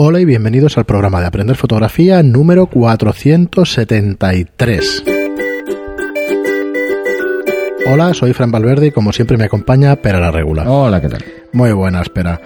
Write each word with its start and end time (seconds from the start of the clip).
Hola 0.00 0.20
y 0.20 0.24
bienvenidos 0.24 0.78
al 0.78 0.84
programa 0.84 1.20
de 1.20 1.26
Aprender 1.26 1.56
Fotografía 1.56 2.22
número 2.22 2.66
473. 2.66 5.02
Hola, 7.84 8.14
soy 8.14 8.32
Fran 8.32 8.52
Valverde 8.52 8.86
y 8.86 8.92
como 8.92 9.12
siempre 9.12 9.36
me 9.36 9.46
acompaña 9.46 9.96
Pera 9.96 10.20
la 10.20 10.30
Regula. 10.30 10.70
Hola, 10.70 11.00
¿qué 11.00 11.08
tal? 11.08 11.24
Muy 11.52 11.72
buena, 11.72 12.00
espera. 12.00 12.40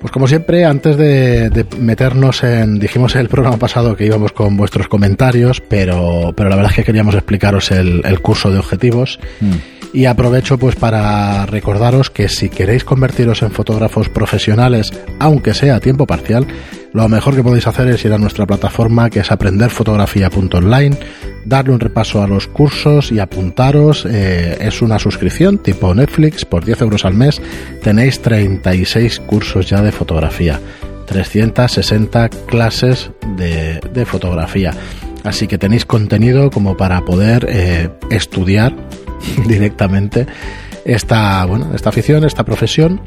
Pues 0.00 0.12
como 0.12 0.28
siempre, 0.28 0.64
antes 0.64 0.96
de, 0.96 1.66
meternos 1.76 2.44
en, 2.44 2.78
dijimos 2.78 3.16
en 3.16 3.22
el 3.22 3.28
programa 3.28 3.56
pasado 3.56 3.96
que 3.96 4.06
íbamos 4.06 4.30
con 4.30 4.56
vuestros 4.56 4.86
comentarios, 4.86 5.60
pero, 5.60 6.32
pero 6.36 6.50
la 6.50 6.54
verdad 6.54 6.70
es 6.70 6.76
que 6.76 6.84
queríamos 6.84 7.16
explicaros 7.16 7.72
el, 7.72 8.20
curso 8.20 8.52
de 8.52 8.60
objetivos. 8.60 9.18
Mm. 9.40 9.54
Y 9.92 10.06
aprovecho 10.06 10.56
pues 10.56 10.76
para 10.76 11.46
recordaros 11.46 12.10
que 12.10 12.28
si 12.28 12.48
queréis 12.48 12.84
convertiros 12.84 13.42
en 13.42 13.50
fotógrafos 13.50 14.08
profesionales, 14.08 14.92
aunque 15.18 15.52
sea 15.52 15.74
a 15.74 15.80
tiempo 15.80 16.06
parcial, 16.06 16.46
lo 16.92 17.08
mejor 17.08 17.34
que 17.34 17.42
podéis 17.42 17.66
hacer 17.66 17.88
es 17.88 18.04
ir 18.04 18.12
a 18.12 18.18
nuestra 18.18 18.46
plataforma 18.46 19.08
que 19.08 19.20
es 19.20 19.32
aprenderfotografía.online, 19.32 20.96
darle 21.46 21.72
un 21.72 21.80
repaso 21.80 22.22
a 22.22 22.26
los 22.26 22.46
cursos 22.46 23.10
y 23.10 23.18
apuntaros. 23.18 24.06
Eh, 24.06 24.58
es 24.60 24.82
una 24.82 24.98
suscripción 24.98 25.58
tipo 25.58 25.94
Netflix 25.94 26.44
por 26.44 26.64
10 26.64 26.82
euros 26.82 27.04
al 27.06 27.14
mes. 27.14 27.40
Tenéis 27.82 28.20
36 28.20 29.20
cursos 29.20 29.70
ya 29.70 29.80
de 29.80 29.90
fotografía, 29.90 30.60
360 31.06 32.28
clases 32.28 33.10
de, 33.36 34.04
fotografía. 34.04 34.72
Así 35.24 35.46
que 35.46 35.56
tenéis 35.56 35.86
contenido 35.86 36.50
como 36.50 36.76
para 36.76 37.00
poder 37.06 37.46
eh, 37.48 37.88
estudiar 38.10 38.74
directamente 39.46 40.26
esta, 40.84 41.44
bueno, 41.46 41.74
esta 41.74 41.88
afición, 41.88 42.24
esta 42.24 42.44
profesión. 42.44 43.00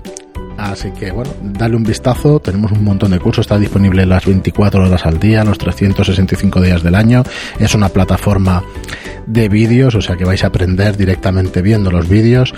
Así 0.58 0.92
que 0.92 1.12
bueno, 1.12 1.32
dale 1.42 1.76
un 1.76 1.84
vistazo, 1.84 2.40
tenemos 2.40 2.72
un 2.72 2.84
montón 2.84 3.12
de 3.12 3.20
cursos, 3.20 3.44
está 3.44 3.58
disponible 3.58 4.06
las 4.06 4.26
24 4.26 4.84
horas 4.84 5.06
al 5.06 5.20
día, 5.20 5.44
los 5.44 5.58
365 5.58 6.62
días 6.62 6.82
del 6.82 6.96
año, 6.96 7.24
es 7.60 7.76
una 7.76 7.90
plataforma 7.90 8.64
de 9.28 9.50
vídeos, 9.50 9.96
o 9.96 10.02
sea 10.02 10.16
que 10.16 10.26
vais 10.26 10.44
a 10.44 10.48
aprender 10.48 10.96
directamente 10.98 11.62
viendo 11.62 11.92
los 11.92 12.08
vídeos. 12.08 12.54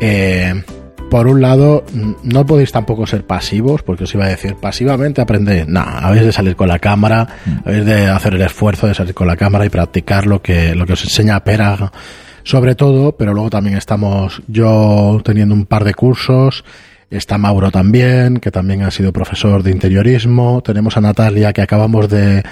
Eh, 0.00 0.62
por 1.10 1.26
un 1.26 1.40
lado, 1.40 1.84
no 2.22 2.44
podéis 2.44 2.70
tampoco 2.70 3.06
ser 3.06 3.26
pasivos, 3.26 3.82
porque 3.82 4.04
os 4.04 4.14
iba 4.14 4.26
a 4.26 4.28
decir, 4.28 4.56
pasivamente 4.56 5.22
aprendéis. 5.22 5.66
No, 5.66 5.80
habéis 5.80 6.26
de 6.26 6.32
salir 6.32 6.54
con 6.54 6.68
la 6.68 6.78
cámara, 6.78 7.26
mm. 7.46 7.68
habéis 7.68 7.86
de 7.86 8.06
hacer 8.08 8.34
el 8.34 8.42
esfuerzo 8.42 8.86
de 8.86 8.94
salir 8.94 9.14
con 9.14 9.26
la 9.26 9.36
cámara 9.36 9.64
y 9.64 9.70
practicar 9.70 10.26
lo 10.26 10.42
que, 10.42 10.74
lo 10.74 10.84
que 10.84 10.92
os 10.92 11.04
enseña 11.04 11.42
Pera 11.44 11.90
sobre 12.48 12.74
todo, 12.74 13.12
pero 13.12 13.34
luego 13.34 13.50
también 13.50 13.76
estamos 13.76 14.42
yo 14.48 15.20
teniendo 15.22 15.54
un 15.54 15.66
par 15.66 15.84
de 15.84 15.92
cursos, 15.92 16.64
está 17.10 17.38
Mauro 17.38 17.70
también, 17.70 18.38
que 18.38 18.50
también 18.50 18.82
ha 18.82 18.90
sido 18.90 19.12
profesor 19.12 19.62
de 19.62 19.70
interiorismo, 19.70 20.62
tenemos 20.62 20.96
a 20.96 21.00
Natalia 21.00 21.52
que 21.52 21.62
acabamos 21.62 22.08
de 22.08 22.42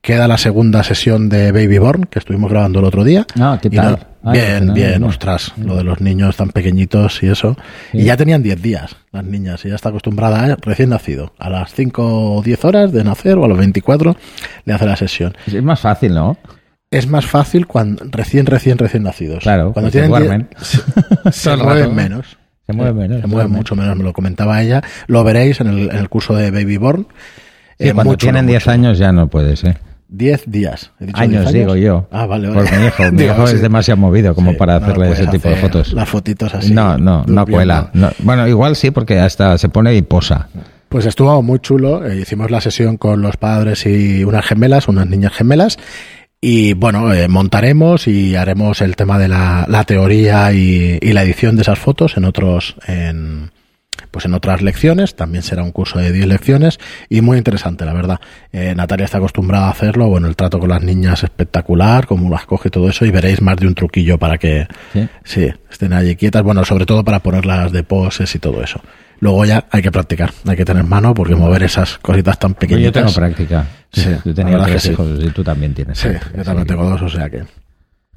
queda 0.00 0.26
la 0.26 0.38
segunda 0.38 0.82
sesión 0.82 1.28
de 1.28 1.52
Baby 1.52 1.78
Born, 1.78 2.04
que 2.04 2.18
estuvimos 2.18 2.50
grabando 2.50 2.78
el 2.80 2.86
otro 2.86 3.04
día. 3.04 3.26
Ah, 3.38 3.58
¿qué 3.60 3.68
tal? 3.70 4.06
bien, 4.22 4.72
bien, 4.74 5.04
ostras, 5.04 5.52
lo 5.56 5.76
de 5.76 5.84
los 5.84 6.00
niños 6.00 6.36
tan 6.36 6.50
pequeñitos 6.50 7.22
y 7.22 7.28
eso. 7.28 7.56
Y 7.92 8.04
ya 8.04 8.16
tenían 8.16 8.42
10 8.42 8.62
días 8.62 8.96
las 9.12 9.24
niñas, 9.24 9.64
y 9.64 9.68
ya 9.68 9.74
está 9.74 9.90
acostumbrada, 9.90 10.44
a, 10.44 10.56
recién 10.56 10.90
nacido, 10.90 11.32
a 11.38 11.50
las 11.50 11.74
5 11.74 12.36
o 12.36 12.42
10 12.42 12.64
horas 12.64 12.92
de 12.92 13.04
nacer 13.04 13.36
o 13.38 13.44
a 13.44 13.48
los 13.48 13.58
24 13.58 14.16
le 14.64 14.72
hace 14.72 14.86
la 14.86 14.96
sesión. 14.96 15.36
Es 15.46 15.62
más 15.62 15.80
fácil, 15.80 16.14
¿no? 16.14 16.38
es 16.90 17.06
más 17.06 17.24
fácil 17.24 17.66
cuando 17.66 18.04
recién, 18.10 18.46
recién, 18.46 18.76
recién 18.76 19.04
nacidos. 19.04 19.44
Claro, 19.44 19.72
cuando 19.72 19.90
tienen 19.90 20.10
se, 21.30 21.56
mueven 21.56 21.94
menos. 21.94 22.36
Se 22.70 22.76
mueven 22.76 22.96
menos. 22.96 23.20
Se 23.20 23.26
mueven 23.26 23.52
mucho 23.52 23.76
menos, 23.76 23.96
me 23.96 24.04
lo 24.04 24.12
comentaba 24.12 24.62
ella. 24.62 24.82
Lo 25.06 25.24
veréis 25.24 25.60
en 25.60 25.68
el, 25.68 25.90
en 25.90 25.96
el 25.96 26.08
curso 26.08 26.34
de 26.34 26.50
Baby 26.50 26.76
Born. 26.76 27.06
Eh, 27.78 27.92
cuando 27.94 28.16
tienen 28.16 28.46
10 28.46 28.68
años 28.68 28.98
ya 28.98 29.12
no 29.12 29.28
puede 29.28 29.56
ser. 29.56 29.78
10 30.10 30.50
días. 30.50 30.90
años, 31.14 31.52
digo 31.52 31.76
yo. 31.76 32.08
Ah, 32.10 32.26
vale, 32.26 32.48
vale. 32.48 32.60
Porque 32.60 32.78
mi 32.78 32.86
hijo, 32.86 33.02
mi 33.12 33.22
hijo 33.24 33.44
es 33.48 33.62
demasiado 33.62 34.00
movido 34.00 34.34
como 34.34 34.56
para 34.56 34.76
hacerle 34.76 35.12
ese 35.12 35.26
tipo 35.28 35.48
de 35.48 35.56
fotos. 35.56 35.92
Las 35.92 36.08
fotitos 36.08 36.52
así. 36.54 36.72
No, 36.72 36.98
no, 36.98 37.24
no 37.26 37.46
cuela. 37.46 37.90
bueno, 38.18 38.46
igual 38.46 38.76
sí, 38.76 38.90
porque 38.90 39.18
hasta 39.18 39.56
se 39.56 39.68
pone 39.68 39.94
y 39.94 40.02
posa. 40.02 40.48
Pues 40.88 41.06
estuvo 41.06 41.40
muy 41.40 41.60
chulo. 41.60 42.04
Eh, 42.04 42.18
hicimos 42.20 42.50
la 42.50 42.60
sesión 42.60 42.96
con 42.96 43.22
los 43.22 43.36
padres 43.36 43.86
y 43.86 44.24
unas 44.24 44.44
gemelas, 44.44 44.88
unas 44.88 45.06
niñas 45.06 45.32
gemelas. 45.32 45.78
Y 46.42 46.72
bueno, 46.72 47.12
eh, 47.12 47.28
montaremos 47.28 48.08
y 48.08 48.34
haremos 48.34 48.80
el 48.80 48.96
tema 48.96 49.18
de 49.18 49.28
la, 49.28 49.66
la 49.68 49.84
teoría 49.84 50.52
y, 50.52 50.98
y, 51.02 51.12
la 51.12 51.22
edición 51.22 51.54
de 51.56 51.62
esas 51.62 51.78
fotos 51.78 52.16
en 52.16 52.24
otros, 52.24 52.76
en, 52.86 53.50
pues 54.10 54.24
en 54.24 54.32
otras 54.32 54.62
lecciones. 54.62 55.14
También 55.16 55.42
será 55.42 55.62
un 55.62 55.70
curso 55.70 55.98
de 55.98 56.12
10 56.12 56.26
lecciones 56.26 56.80
y 57.10 57.20
muy 57.20 57.36
interesante, 57.36 57.84
la 57.84 57.92
verdad. 57.92 58.20
Eh, 58.52 58.74
Natalia 58.74 59.04
está 59.04 59.18
acostumbrada 59.18 59.66
a 59.66 59.70
hacerlo. 59.70 60.08
Bueno, 60.08 60.28
el 60.28 60.36
trato 60.36 60.58
con 60.58 60.70
las 60.70 60.82
niñas 60.82 61.22
espectacular, 61.22 62.06
cómo 62.06 62.30
las 62.30 62.46
coge 62.46 62.70
todo 62.70 62.88
eso 62.88 63.04
y 63.04 63.10
veréis 63.10 63.42
más 63.42 63.56
de 63.58 63.66
un 63.66 63.74
truquillo 63.74 64.16
para 64.18 64.38
que 64.38 64.66
¿Sí? 65.24 65.52
estén 65.70 65.92
allí 65.92 66.16
quietas. 66.16 66.42
Bueno, 66.42 66.64
sobre 66.64 66.86
todo 66.86 67.04
para 67.04 67.20
ponerlas 67.20 67.70
de 67.70 67.82
poses 67.82 68.34
y 68.34 68.38
todo 68.38 68.62
eso. 68.62 68.80
Luego 69.20 69.44
ya 69.44 69.66
hay 69.70 69.82
que 69.82 69.92
practicar, 69.92 70.32
hay 70.46 70.56
que 70.56 70.64
tener 70.64 70.82
mano 70.84 71.12
porque 71.12 71.34
mover 71.34 71.62
esas 71.62 71.98
cositas 71.98 72.38
tan 72.38 72.54
pequeñitas. 72.54 72.94
yo 72.94 73.00
tengo 73.00 73.14
práctica. 73.14 73.66
Sí, 73.92 74.08
yo 74.24 74.34
tenía 74.34 74.58
tres 74.64 74.86
hijos 74.86 75.08
y 75.22 75.30
tú 75.30 75.44
también 75.44 75.74
tienes. 75.74 75.98
Sí, 75.98 76.08
yo 76.36 76.42
también 76.42 76.66
tengo 76.66 76.88
dos, 76.88 77.02
o 77.02 77.08
sea 77.08 77.28
que. 77.28 77.44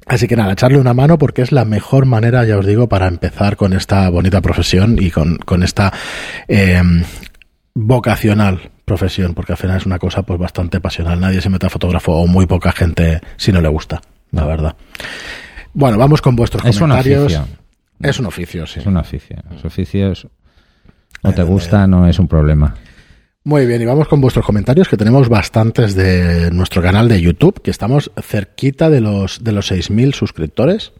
Así 0.06 0.26
que 0.26 0.36
nada, 0.36 0.52
echarle 0.52 0.78
una 0.78 0.94
mano 0.94 1.18
porque 1.18 1.42
es 1.42 1.52
la 1.52 1.64
mejor 1.64 2.06
manera, 2.06 2.44
ya 2.44 2.58
os 2.58 2.66
digo, 2.66 2.88
para 2.88 3.06
empezar 3.06 3.56
con 3.56 3.72
esta 3.72 4.08
bonita 4.10 4.40
profesión 4.40 4.96
y 4.98 5.10
con, 5.10 5.36
con 5.38 5.62
esta 5.62 5.92
eh, 6.46 6.82
vocacional 7.74 8.70
profesión, 8.84 9.34
porque 9.34 9.52
al 9.52 9.58
final 9.58 9.78
es 9.78 9.86
una 9.86 9.98
cosa 9.98 10.22
pues 10.22 10.38
bastante 10.38 10.80
pasional. 10.80 11.20
Nadie 11.20 11.40
se 11.40 11.48
mete 11.48 11.66
a 11.66 11.70
fotógrafo 11.70 12.12
o 12.12 12.26
muy 12.26 12.46
poca 12.46 12.72
gente 12.72 13.20
si 13.36 13.50
no 13.52 13.60
le 13.60 13.68
gusta, 13.68 14.00
la 14.30 14.44
verdad. 14.44 14.76
Bueno, 15.72 15.98
vamos 15.98 16.20
con 16.20 16.36
vuestros 16.36 16.64
es 16.64 16.78
comentarios. 16.78 17.32
Un 17.32 17.38
oficio. 17.38 17.58
Es 18.00 18.18
un 18.18 18.26
oficio, 18.26 18.66
sí. 18.66 18.80
Es 18.80 18.86
un 18.86 18.96
oficio. 18.96 19.36
Los 19.50 19.64
oficios 19.64 20.28
no 21.24 21.32
te 21.32 21.42
gusta, 21.42 21.86
no 21.86 22.06
es 22.06 22.18
un 22.18 22.28
problema. 22.28 22.74
Muy 23.46 23.66
bien, 23.66 23.82
y 23.82 23.84
vamos 23.84 24.08
con 24.08 24.20
vuestros 24.20 24.46
comentarios, 24.46 24.88
que 24.88 24.96
tenemos 24.96 25.28
bastantes 25.28 25.94
de 25.94 26.50
nuestro 26.50 26.80
canal 26.80 27.08
de 27.08 27.20
YouTube, 27.20 27.60
que 27.60 27.70
estamos 27.70 28.10
cerquita 28.22 28.88
de 28.88 29.02
los, 29.02 29.44
de 29.44 29.52
los 29.52 29.70
6.000 29.70 30.14
suscriptores, 30.14 30.92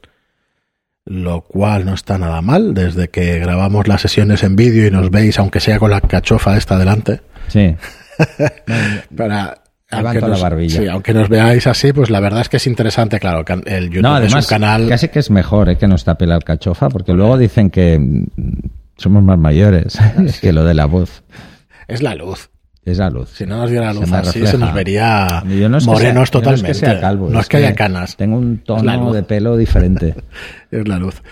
lo 1.07 1.43
cual 1.43 1.87
no 1.87 1.95
está 1.95 2.19
nada 2.19 2.43
mal, 2.43 2.75
desde 2.75 3.09
que 3.09 3.39
grabamos 3.39 3.89
las 3.89 4.03
sesiones 4.03 4.43
en 4.43 4.57
vídeo 4.57 4.87
y 4.87 4.91
nos 4.91 5.11
veis, 5.11 5.39
aunque 5.39 5.61
sea 5.61 5.79
con 5.79 5.91
la 5.91 6.03
cachofa 6.03 6.57
esta 6.57 6.79
delante. 6.79 7.23
Sí. 7.49 7.75
Para, 9.17 9.63
aunque 9.91 10.21
nos, 10.21 10.31
la 10.31 10.39
barbilla. 10.39 10.81
Sí, 10.81 10.87
aunque 10.87 11.15
nos 11.15 11.31
veáis 11.31 11.67
así, 11.67 11.95
pues 11.95 12.11
la 12.11 12.21
verdad 12.21 12.43
es 12.43 12.51
que 12.51 12.59
es 12.59 12.67
interesante, 12.67 13.21
claro, 13.21 13.43
el 13.65 13.87
YouTube 13.89 14.03
no, 14.03 14.15
además, 14.15 14.45
es 14.45 14.51
un 14.51 14.51
canal... 14.51 14.89
Casi 14.89 15.09
que 15.09 15.19
es 15.19 15.31
mejor 15.31 15.71
eh, 15.71 15.77
que 15.77 15.87
nos 15.87 16.05
tape 16.05 16.27
la 16.27 16.39
cachofa, 16.41 16.91
porque 16.91 17.15
luego 17.15 17.39
dicen 17.39 17.71
que 17.71 18.27
somos 18.97 19.23
más 19.23 19.39
mayores 19.39 19.99
que 20.41 20.53
lo 20.53 20.65
de 20.65 20.75
la 20.75 20.87
voz. 20.87 21.23
Es 21.89 22.03
la 22.03 22.15
luz. 22.15 22.51
Es 22.85 22.99
la 22.99 23.09
luz. 23.09 23.31
Si 23.31 23.47
no 23.47 23.57
nos 23.57 23.71
diera 23.71 23.87
la 23.87 23.95
luz 23.95 24.13
así, 24.13 24.47
se 24.47 24.59
nos 24.59 24.75
vería 24.75 25.43
morenos 25.87 26.31
totalmente. 26.31 26.69
no 26.69 26.73
es 26.73 26.81
que 26.81 26.87
sea 26.87 27.01
calvo. 27.01 27.31
No 27.31 27.41
es, 27.41 27.49
que, 27.49 27.57
haya 27.57 27.75
canas. 27.75 28.15
Tengo 28.17 28.37
un 28.37 28.59
tono 28.59 29.11
de 29.15 29.23
pelo 29.23 29.57
diferente. 29.57 30.15
es 30.71 30.87
la 30.87 30.99
luz. 30.99 31.23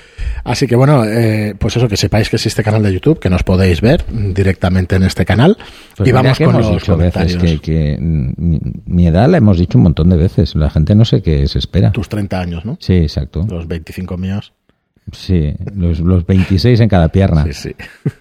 Así 0.44 0.66
que 0.66 0.76
bueno, 0.76 1.04
eh, 1.04 1.54
pues 1.58 1.76
eso, 1.76 1.88
que 1.88 1.98
sepáis 1.98 2.30
que 2.30 2.36
existe 2.36 2.62
canal 2.62 2.82
de 2.82 2.94
YouTube, 2.94 3.20
que 3.20 3.28
nos 3.28 3.42
podéis 3.42 3.82
ver 3.82 4.02
directamente 4.10 4.96
en 4.96 5.02
este 5.02 5.26
canal. 5.26 5.58
Pues 5.94 6.08
y 6.08 6.12
vamos 6.12 6.38
con 6.38 6.56
los 6.56 6.84
comentarios. 6.84 7.42
que, 7.42 7.58
que 7.58 7.98
mi, 8.00 8.58
mi, 8.86 9.06
edad 9.06 9.28
la 9.28 9.36
hemos 9.36 9.58
dicho 9.58 9.76
un 9.76 9.84
montón 9.84 10.08
de 10.08 10.16
veces. 10.16 10.54
La 10.54 10.70
gente 10.70 10.94
no 10.94 11.04
sé 11.04 11.20
qué 11.20 11.46
se 11.48 11.58
espera. 11.58 11.92
Tus 11.92 12.08
30 12.08 12.40
años, 12.40 12.64
¿no? 12.64 12.78
Sí, 12.80 12.94
exacto. 12.94 13.46
Los 13.46 13.68
25 13.68 14.16
míos. 14.16 14.54
Sí, 15.10 15.52
los, 15.74 16.00
los 16.00 16.24
26 16.24 16.80
en 16.80 16.88
cada 16.88 17.08
pierna. 17.08 17.44
Sí, 17.44 17.52
sí. 17.52 17.74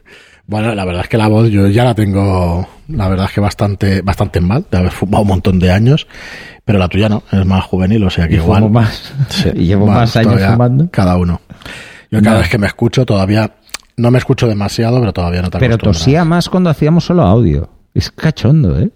Bueno, 0.48 0.76
la 0.76 0.84
verdad 0.84 1.04
es 1.04 1.08
que 1.08 1.18
la 1.18 1.30
voz 1.30 1.50
yo 1.50 1.68
ya 1.68 1.86
la 1.86 1.96
tengo, 1.96 2.68
la 2.90 3.08
verdad 3.08 3.28
es 3.28 3.32
que 3.32 3.40
bastante, 3.40 4.02
bastante 4.02 4.42
mal, 4.42 4.66
de 4.70 4.80
haber 4.80 4.92
fumado 4.92 5.22
un 5.22 5.30
montón 5.30 5.60
de 5.60 5.72
años, 5.72 6.08
pero 6.66 6.78
la 6.78 6.90
tuya 6.90 7.08
no, 7.08 7.24
es 7.32 7.46
más 7.46 7.64
juvenil, 7.64 8.04
o 8.04 8.10
sea 8.10 8.28
que 8.28 8.34
¿Y 8.34 8.38
igual. 8.38 8.70
más. 8.70 9.14
y 9.54 9.66
llevo 9.66 9.88
más, 9.88 10.14
años 10.18 10.44
fumando. 10.44 10.90
Cada 10.92 11.16
uno. 11.16 11.40
Yo 12.10 12.22
cada 12.22 12.40
vez 12.40 12.50
que 12.50 12.58
me 12.58 12.68
escucho 12.68 13.06
todavía, 13.06 13.56
no 13.96 14.12
me 14.12 14.18
escucho 14.18 14.46
demasiado, 14.46 15.00
pero 15.00 15.14
todavía 15.14 15.42
no 15.42 15.50
te 15.50 15.58
Pero 15.58 15.78
tosía 15.78 16.26
más 16.26 16.50
cuando 16.50 16.70
hacíamos 16.70 17.06
solo 17.06 17.24
audio. 17.24 17.70
Es 17.94 18.12
cachondo, 18.12 18.78
¿eh? 18.78 18.92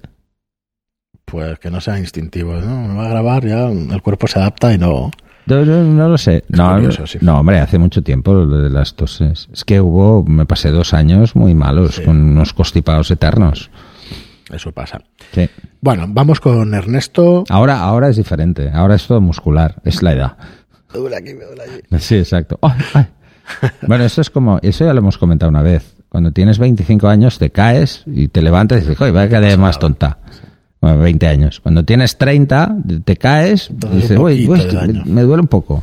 Pues 1.23 1.57
que 1.59 1.71
no 1.71 1.79
sea 1.79 1.97
instintivo, 1.97 2.53
¿no? 2.55 2.89
Me 2.89 2.95
va 2.95 3.05
a 3.05 3.09
grabar, 3.09 3.45
ya 3.45 3.69
el 3.69 4.01
cuerpo 4.01 4.27
se 4.27 4.39
adapta 4.39 4.73
y 4.73 4.77
no. 4.77 5.09
No, 5.45 6.09
lo 6.09 6.17
sé. 6.17 6.43
No, 6.49 6.79
no, 7.21 7.39
hombre, 7.39 7.59
hace 7.59 7.77
mucho 7.77 8.01
tiempo 8.01 8.33
lo 8.33 8.63
de 8.63 8.69
las 8.69 8.95
toses. 8.95 9.47
Es 9.53 9.63
que 9.63 9.79
hubo, 9.79 10.23
me 10.23 10.45
pasé 10.45 10.71
dos 10.71 10.93
años 10.93 11.35
muy 11.35 11.53
malos, 11.53 11.99
con 11.99 12.19
unos 12.19 12.53
constipados 12.53 13.11
eternos. 13.11 13.69
Eso 14.51 14.71
pasa. 14.71 15.01
Sí. 15.33 15.49
Bueno, 15.81 16.05
vamos 16.07 16.39
con 16.39 16.73
Ernesto. 16.73 17.43
Ahora, 17.49 17.79
ahora 17.81 18.09
es 18.09 18.17
diferente. 18.17 18.71
Ahora 18.71 18.95
es 18.95 19.07
todo 19.07 19.21
muscular. 19.21 19.81
Es 19.83 20.01
la 20.03 20.13
edad. 20.13 20.37
Me 20.93 20.99
duele 20.99 21.15
aquí, 21.17 21.33
me 21.33 21.45
duele 21.45 21.63
Sí, 21.99 22.15
exacto. 22.15 22.59
bueno, 23.87 24.03
eso 24.03 24.21
es 24.21 24.29
como, 24.29 24.59
eso 24.61 24.85
ya 24.85 24.93
lo 24.93 24.99
hemos 24.99 25.17
comentado 25.17 25.49
una 25.49 25.61
vez. 25.61 25.95
Cuando 26.09 26.31
tienes 26.31 26.59
25 26.59 27.07
años 27.07 27.37
te 27.37 27.49
caes 27.51 28.03
y 28.05 28.29
te 28.29 28.41
levantas 28.41 28.77
y 28.77 28.81
dices, 28.81 29.01
oye, 29.01 29.11
voy 29.11 29.21
a 29.21 29.29
quedar 29.29 29.57
más 29.57 29.77
tonta. 29.79 30.19
Bueno, 30.85 30.99
20 30.99 31.25
años. 31.25 31.61
Cuando 31.61 31.83
tienes 31.83 32.15
30, 32.19 32.75
te 33.03 33.17
caes 33.17 33.71
y 33.91 33.95
dices, 33.95 34.19
uy, 34.19 34.47
me 35.05 35.23
duele 35.23 35.41
un 35.41 35.47
poco. 35.47 35.81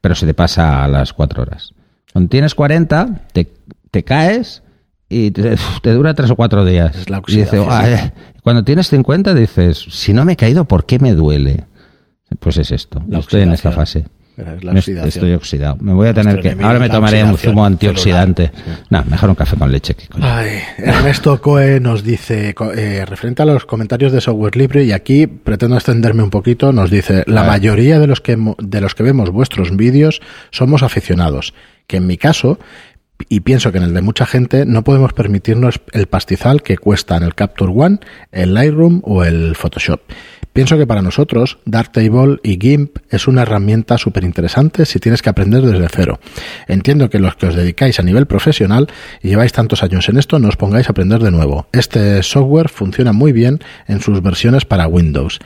Pero 0.00 0.14
se 0.14 0.24
te 0.24 0.32
pasa 0.32 0.82
a 0.82 0.88
las 0.88 1.12
4 1.12 1.42
horas. 1.42 1.74
Cuando 2.14 2.30
tienes 2.30 2.54
40, 2.54 3.26
te, 3.34 3.46
te 3.90 4.04
caes 4.04 4.62
y 5.06 5.32
te, 5.32 5.92
dura 5.92 6.14
3 6.14 6.30
o 6.30 6.36
4 6.36 6.64
días. 6.64 6.96
Es 6.96 7.10
la 7.10 7.22
y 7.26 7.36
dices, 7.36 7.60
cuando 8.42 8.64
tienes 8.64 8.88
50 8.88 9.34
dices, 9.34 9.84
si 9.90 10.14
no 10.14 10.24
me 10.24 10.32
he 10.32 10.36
caído, 10.36 10.64
¿por 10.64 10.86
qué 10.86 10.98
me 10.98 11.12
duele? 11.12 11.66
Pues 12.40 12.56
es 12.56 12.70
esto. 12.70 13.02
estoy 13.12 13.42
en 13.42 13.52
esta 13.52 13.70
fase. 13.70 14.06
Estoy 15.04 15.32
oxidado. 15.32 15.76
Me 15.80 15.92
voy 15.92 16.08
a 16.08 16.14
tener 16.14 16.40
que. 16.40 16.56
Ahora 16.62 16.78
me 16.78 16.88
tomaré 16.88 17.24
un 17.24 17.36
zumo 17.36 17.64
antioxidante. 17.64 18.52
No, 18.90 19.04
mejor 19.04 19.30
un 19.30 19.34
café 19.34 19.56
con 19.56 19.70
leche. 19.70 19.94
Que 19.94 20.06
Ernesto 20.78 21.40
Coe 21.40 21.80
nos 21.80 22.04
dice, 22.04 22.54
eh, 22.76 23.04
referente 23.04 23.42
a 23.42 23.46
los 23.46 23.64
comentarios 23.64 24.12
de 24.12 24.20
software 24.20 24.56
libre, 24.56 24.84
y 24.84 24.92
aquí 24.92 25.26
pretendo 25.26 25.76
extenderme 25.76 26.22
un 26.22 26.30
poquito, 26.30 26.72
nos 26.72 26.90
dice: 26.90 27.24
La 27.26 27.44
mayoría 27.44 27.98
de 27.98 28.06
los, 28.06 28.20
que, 28.20 28.38
de 28.58 28.80
los 28.80 28.94
que 28.94 29.02
vemos 29.02 29.30
vuestros 29.30 29.76
vídeos 29.76 30.20
somos 30.50 30.82
aficionados. 30.82 31.54
Que 31.86 31.96
en 31.96 32.06
mi 32.06 32.16
caso, 32.18 32.58
y 33.28 33.40
pienso 33.40 33.72
que 33.72 33.78
en 33.78 33.84
el 33.84 33.94
de 33.94 34.02
mucha 34.02 34.26
gente 34.26 34.64
no 34.66 34.84
podemos 34.84 35.12
permitirnos 35.12 35.80
el 35.92 36.06
pastizal 36.06 36.62
que 36.62 36.78
cuesta 36.78 37.16
en 37.16 37.24
el 37.24 37.34
Capture 37.34 37.72
One, 37.74 37.98
el 38.30 38.54
Lightroom 38.54 39.00
o 39.04 39.24
el 39.24 39.56
Photoshop. 39.56 40.00
Pienso 40.58 40.76
que 40.76 40.88
para 40.88 41.02
nosotros 41.02 41.58
Darktable 41.66 42.40
y 42.42 42.58
GIMP 42.58 42.96
es 43.10 43.28
una 43.28 43.42
herramienta 43.42 43.96
súper 43.96 44.24
interesante 44.24 44.86
si 44.86 44.98
tienes 44.98 45.22
que 45.22 45.30
aprender 45.30 45.62
desde 45.62 45.86
cero. 45.88 46.18
Entiendo 46.66 47.08
que 47.08 47.20
los 47.20 47.36
que 47.36 47.46
os 47.46 47.54
dedicáis 47.54 48.00
a 48.00 48.02
nivel 48.02 48.26
profesional 48.26 48.88
y 49.22 49.28
lleváis 49.28 49.52
tantos 49.52 49.84
años 49.84 50.08
en 50.08 50.16
esto 50.16 50.40
no 50.40 50.48
os 50.48 50.56
pongáis 50.56 50.88
a 50.88 50.90
aprender 50.90 51.20
de 51.20 51.30
nuevo. 51.30 51.68
Este 51.70 52.24
software 52.24 52.70
funciona 52.70 53.12
muy 53.12 53.30
bien 53.30 53.60
en 53.86 54.00
sus 54.00 54.20
versiones 54.20 54.64
para 54.64 54.88
Windows. 54.88 55.38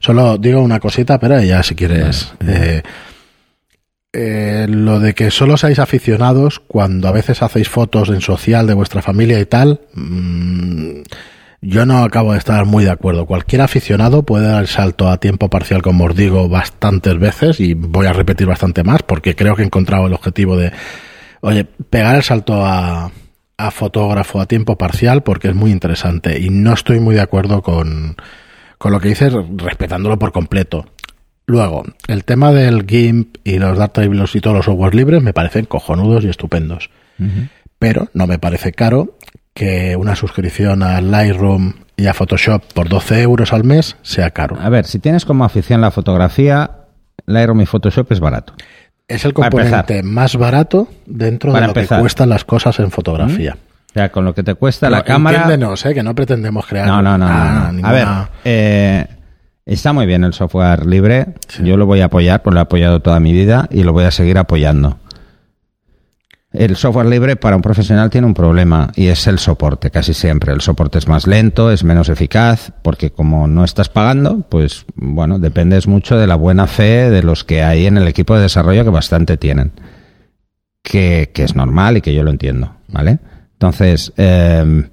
Solo 0.00 0.36
digo 0.36 0.60
una 0.62 0.80
cosita, 0.80 1.20
pero 1.20 1.40
ya 1.40 1.62
si 1.62 1.76
quieres... 1.76 2.34
Eh, 2.44 2.82
eh, 4.12 4.66
lo 4.68 4.98
de 4.98 5.14
que 5.14 5.30
solo 5.30 5.56
seáis 5.56 5.78
aficionados 5.78 6.58
cuando 6.58 7.06
a 7.06 7.12
veces 7.12 7.40
hacéis 7.40 7.68
fotos 7.68 8.08
en 8.08 8.20
social 8.20 8.66
de 8.66 8.74
vuestra 8.74 9.00
familia 9.00 9.38
y 9.38 9.46
tal, 9.46 9.82
mmm, 9.94 11.02
yo 11.66 11.84
no 11.84 11.98
acabo 12.04 12.32
de 12.32 12.38
estar 12.38 12.64
muy 12.64 12.84
de 12.84 12.90
acuerdo. 12.90 13.26
Cualquier 13.26 13.62
aficionado 13.62 14.22
puede 14.22 14.46
dar 14.46 14.62
el 14.62 14.68
salto 14.68 15.08
a 15.08 15.18
tiempo 15.18 15.50
parcial, 15.50 15.82
como 15.82 16.04
os 16.04 16.14
digo, 16.14 16.48
bastantes 16.48 17.18
veces 17.18 17.60
y 17.60 17.74
voy 17.74 18.06
a 18.06 18.12
repetir 18.12 18.46
bastante 18.46 18.84
más 18.84 19.02
porque 19.02 19.34
creo 19.34 19.56
que 19.56 19.62
he 19.62 19.66
encontrado 19.66 20.06
el 20.06 20.12
objetivo 20.12 20.56
de, 20.56 20.72
oye, 21.40 21.64
pegar 21.64 22.16
el 22.16 22.22
salto 22.22 22.64
a, 22.64 23.10
fotógrafo 23.72 24.40
a 24.40 24.46
tiempo 24.46 24.76
parcial 24.78 25.22
porque 25.22 25.48
es 25.48 25.54
muy 25.54 25.72
interesante 25.72 26.38
y 26.38 26.50
no 26.50 26.74
estoy 26.74 27.00
muy 27.00 27.14
de 27.14 27.22
acuerdo 27.22 27.62
con, 27.62 28.16
con 28.78 28.92
lo 28.92 29.00
que 29.00 29.08
dices, 29.08 29.32
respetándolo 29.56 30.18
por 30.18 30.30
completo. 30.30 30.86
Luego, 31.46 31.84
el 32.06 32.24
tema 32.24 32.52
del 32.52 32.86
GIMP 32.86 33.38
y 33.44 33.58
los 33.58 33.78
Darktables 33.78 34.34
y 34.34 34.40
todos 34.40 34.56
los 34.56 34.66
softwares 34.66 34.94
libres 34.94 35.22
me 35.22 35.32
parecen 35.32 35.64
cojonudos 35.64 36.24
y 36.24 36.28
estupendos. 36.28 36.90
Pero 37.78 38.08
no 38.14 38.26
me 38.26 38.38
parece 38.38 38.72
caro 38.72 39.16
que 39.54 39.96
una 39.96 40.16
suscripción 40.16 40.82
a 40.82 41.00
Lightroom 41.00 41.72
y 41.96 42.06
a 42.06 42.14
Photoshop 42.14 42.62
por 42.74 42.88
12 42.88 43.22
euros 43.22 43.52
al 43.52 43.64
mes 43.64 43.96
sea 44.02 44.30
caro. 44.30 44.58
A 44.60 44.68
ver, 44.68 44.84
si 44.86 44.98
tienes 44.98 45.24
como 45.24 45.44
afición 45.44 45.80
la 45.80 45.90
fotografía, 45.90 46.70
Lightroom 47.26 47.62
y 47.62 47.66
Photoshop 47.66 48.12
es 48.12 48.20
barato. 48.20 48.54
Es 49.08 49.24
el 49.24 49.32
componente 49.32 50.02
más 50.02 50.36
barato 50.36 50.88
dentro 51.06 51.52
de 51.52 51.60
lo 51.66 51.72
que 51.72 51.86
cuestan 51.86 52.28
las 52.28 52.44
cosas 52.44 52.78
en 52.80 52.90
fotografía. 52.90 53.56
O 53.90 53.92
sea, 53.94 54.10
con 54.10 54.24
lo 54.24 54.34
que 54.34 54.42
te 54.42 54.54
cuesta 54.54 54.90
la 54.90 55.02
cámara. 55.04 55.38
Entiéndenos, 55.38 55.86
¿eh? 55.86 55.94
que 55.94 56.02
no 56.02 56.14
pretendemos 56.14 56.66
crear. 56.66 56.86
No, 56.86 57.00
no, 57.00 57.16
no. 57.16 57.26
A 57.26 57.92
ver, 57.92 58.06
eh, 58.44 59.06
está 59.64 59.92
muy 59.92 60.04
bien 60.06 60.24
el 60.24 60.34
software 60.34 60.84
libre. 60.84 61.28
Yo 61.62 61.76
lo 61.78 61.86
voy 61.86 62.00
a 62.00 62.06
apoyar, 62.06 62.42
pues 62.42 62.52
lo 62.52 62.60
he 62.60 62.62
apoyado 62.62 63.00
toda 63.00 63.20
mi 63.20 63.32
vida 63.32 63.68
y 63.70 63.84
lo 63.84 63.92
voy 63.92 64.04
a 64.04 64.10
seguir 64.10 64.36
apoyando. 64.38 64.98
El 66.58 66.76
software 66.76 67.06
libre 67.06 67.36
para 67.36 67.54
un 67.56 67.62
profesional 67.62 68.08
tiene 68.08 68.26
un 68.26 68.32
problema 68.32 68.90
y 68.96 69.08
es 69.08 69.26
el 69.26 69.38
soporte, 69.38 69.90
casi 69.90 70.14
siempre. 70.14 70.52
El 70.52 70.62
soporte 70.62 70.96
es 70.98 71.06
más 71.06 71.26
lento, 71.26 71.70
es 71.70 71.84
menos 71.84 72.08
eficaz, 72.08 72.72
porque 72.82 73.10
como 73.10 73.46
no 73.46 73.62
estás 73.62 73.90
pagando, 73.90 74.40
pues 74.48 74.86
bueno, 74.94 75.38
dependes 75.38 75.86
mucho 75.86 76.16
de 76.16 76.26
la 76.26 76.36
buena 76.36 76.66
fe 76.66 77.10
de 77.10 77.22
los 77.22 77.44
que 77.44 77.62
hay 77.62 77.84
en 77.86 77.98
el 77.98 78.08
equipo 78.08 78.34
de 78.34 78.42
desarrollo 78.42 78.84
que 78.84 78.90
bastante 78.90 79.36
tienen. 79.36 79.72
Que, 80.82 81.30
es 81.34 81.54
normal 81.54 81.98
y 81.98 82.00
que 82.00 82.14
yo 82.14 82.22
lo 82.22 82.30
entiendo, 82.30 82.76
¿vale? 82.88 83.18
Entonces, 83.52 84.12
12 84.16 84.88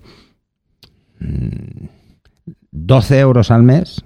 em, 3.16 3.20
euros 3.22 3.52
al 3.52 3.64
mes 3.64 4.04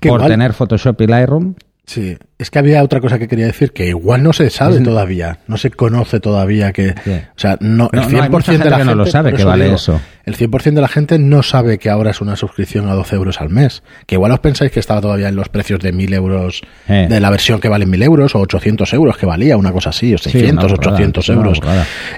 por 0.00 0.26
tener 0.26 0.54
Photoshop 0.54 1.00
y 1.02 1.06
Lightroom 1.06 1.54
Sí, 1.84 2.16
es 2.40 2.50
que 2.50 2.58
había 2.58 2.82
otra 2.82 3.00
cosa 3.00 3.18
que 3.18 3.28
quería 3.28 3.44
decir, 3.46 3.72
que 3.72 3.86
igual 3.88 4.22
no 4.22 4.32
se 4.32 4.48
sabe 4.48 4.80
todavía, 4.80 5.38
no 5.46 5.58
se 5.58 5.70
conoce 5.70 6.20
todavía 6.20 6.72
que... 6.72 6.94
O 7.36 7.38
sea, 7.38 7.58
no, 7.60 7.90
el 7.92 8.00
100% 8.00 8.58
de 8.58 8.70
la 8.70 8.78
gente... 8.78 8.84
no 8.86 8.94
lo 8.94 9.06
sabe 9.06 9.34
que 9.34 9.44
vale 9.44 9.74
eso. 9.74 10.00
El 10.24 10.36
100% 10.36 10.74
de 10.74 10.80
la 10.80 10.88
gente 10.88 11.18
no 11.18 11.42
sabe 11.42 11.78
que 11.78 11.90
ahora 11.90 12.10
es 12.10 12.20
una 12.20 12.36
suscripción 12.36 12.88
a 12.88 12.94
12 12.94 13.16
euros 13.16 13.40
al 13.40 13.50
mes. 13.50 13.82
Que 14.06 14.14
igual 14.14 14.32
os 14.32 14.40
pensáis 14.40 14.70
que 14.70 14.80
estaba 14.80 15.00
todavía 15.00 15.28
en 15.28 15.36
los 15.36 15.48
precios 15.48 15.80
de 15.80 15.92
1000 15.92 16.14
euros, 16.14 16.62
eh. 16.88 17.06
de 17.08 17.20
la 17.20 17.30
versión 17.30 17.60
que 17.60 17.68
vale 17.68 17.84
1000 17.84 18.02
euros, 18.02 18.34
o 18.34 18.40
800 18.40 18.92
euros 18.94 19.16
que 19.16 19.26
valía, 19.26 19.56
una 19.56 19.72
cosa 19.72 19.90
así, 19.90 20.14
o 20.14 20.18
600, 20.18 20.72
800 20.72 21.28
euros. 21.30 21.60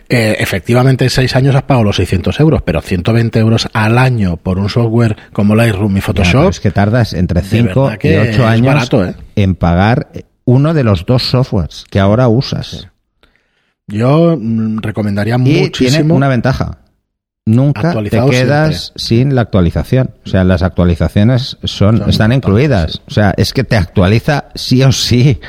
Eh, 0.09 0.37
efectivamente, 0.39 1.05
en 1.05 1.11
6 1.11 1.37
años 1.37 1.55
has 1.55 1.63
pagado 1.63 1.85
los 1.85 1.97
600 1.97 2.39
euros, 2.41 2.63
pero 2.63 2.81
120 2.81 3.39
euros 3.39 3.69
al 3.73 3.99
año 3.99 4.37
por 4.37 4.59
un 4.59 4.69
software 4.69 5.17
como 5.33 5.55
Lightroom 5.55 5.97
y 5.97 6.01
Photoshop... 6.01 6.51
es 6.51 6.61
que 6.61 6.71
tardas 6.71 7.15
entre 7.15 7.41
5 7.41 7.93
y 8.03 8.15
8 8.15 8.47
años... 8.47 8.67
Barato, 8.67 9.05
¿eh? 9.05 9.15
en 9.37 9.55
pagar 9.55 10.09
uno 10.45 10.75
de 10.75 10.85
los 10.85 11.07
dos 11.07 11.23
softwares 11.25 11.85
que 11.91 12.01
ahora 12.01 12.29
usas. 12.29 12.89
Yo 13.87 14.37
mm, 14.39 14.79
recomendaría 14.79 15.37
y 15.45 15.71
Tiene 15.71 16.03
una 16.13 16.29
ventaja. 16.29 16.79
Nunca 17.45 17.93
te 18.05 18.11
quedas 18.31 18.93
sin 18.95 19.35
la 19.35 19.43
actualización. 19.43 20.15
O 20.25 20.29
sea, 20.29 20.45
las 20.45 20.63
actualizaciones 20.63 21.59
son, 21.65 22.09
están 22.09 22.33
incluidas. 22.33 23.03
O 23.09 23.11
sea, 23.11 23.35
es 23.37 23.53
que 23.53 23.65
te 23.65 23.77
actualiza 23.77 24.45
sí 24.55 24.83
o 24.85 24.93
sí. 24.93 25.41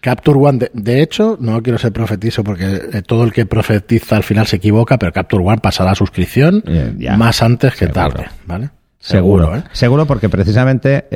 Capture 0.00 0.38
One, 0.38 0.70
de, 0.72 1.02
hecho, 1.02 1.36
no 1.40 1.60
quiero 1.60 1.76
ser 1.76 1.92
profetizo 1.92 2.44
porque 2.44 2.80
eh, 2.92 3.02
todo 3.02 3.24
el 3.24 3.32
que 3.32 3.46
profetiza 3.46 4.16
al 4.16 4.22
final 4.22 4.46
se 4.46 4.56
equivoca, 4.56 4.96
pero 4.96 5.12
Capture 5.12 5.44
One 5.44 5.58
pasará 5.58 5.90
a 5.90 5.94
suscripción 5.94 6.62
eh, 6.66 6.94
más 7.18 7.42
antes 7.42 7.74
que 7.74 7.88
tarde, 7.88 8.26
¿vale? 8.46 8.70
Seguro, 8.98 9.56
¿eh? 9.56 9.64
Seguro 9.72 10.06
porque 10.06 10.28
precisamente 10.28 11.06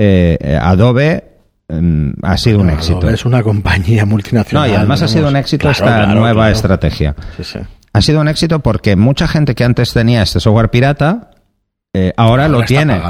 Adobe 0.60 1.22
Em, 1.22 1.33
ha 1.68 2.36
sido 2.36 2.60
un 2.60 2.70
éxito. 2.70 3.08
Es 3.08 3.24
una 3.24 3.42
compañía 3.42 4.04
multinacional. 4.04 4.68
No, 4.68 4.72
y 4.72 4.76
además 4.76 5.02
ha 5.02 5.08
sido 5.08 5.28
un 5.28 5.36
éxito 5.36 5.70
esta 5.70 6.06
nueva 6.06 6.50
estrategia. 6.50 7.14
Ha 7.92 8.02
sido 8.02 8.20
un 8.20 8.28
éxito 8.28 8.60
porque 8.60 8.96
mucha 8.96 9.28
gente 9.28 9.54
que 9.54 9.64
antes 9.64 9.92
tenía 9.92 10.22
este 10.22 10.40
software 10.40 10.70
pirata, 10.70 11.30
eh, 11.92 12.12
ahora, 12.16 12.48
lo 12.48 12.62
tiene. 12.62 13.00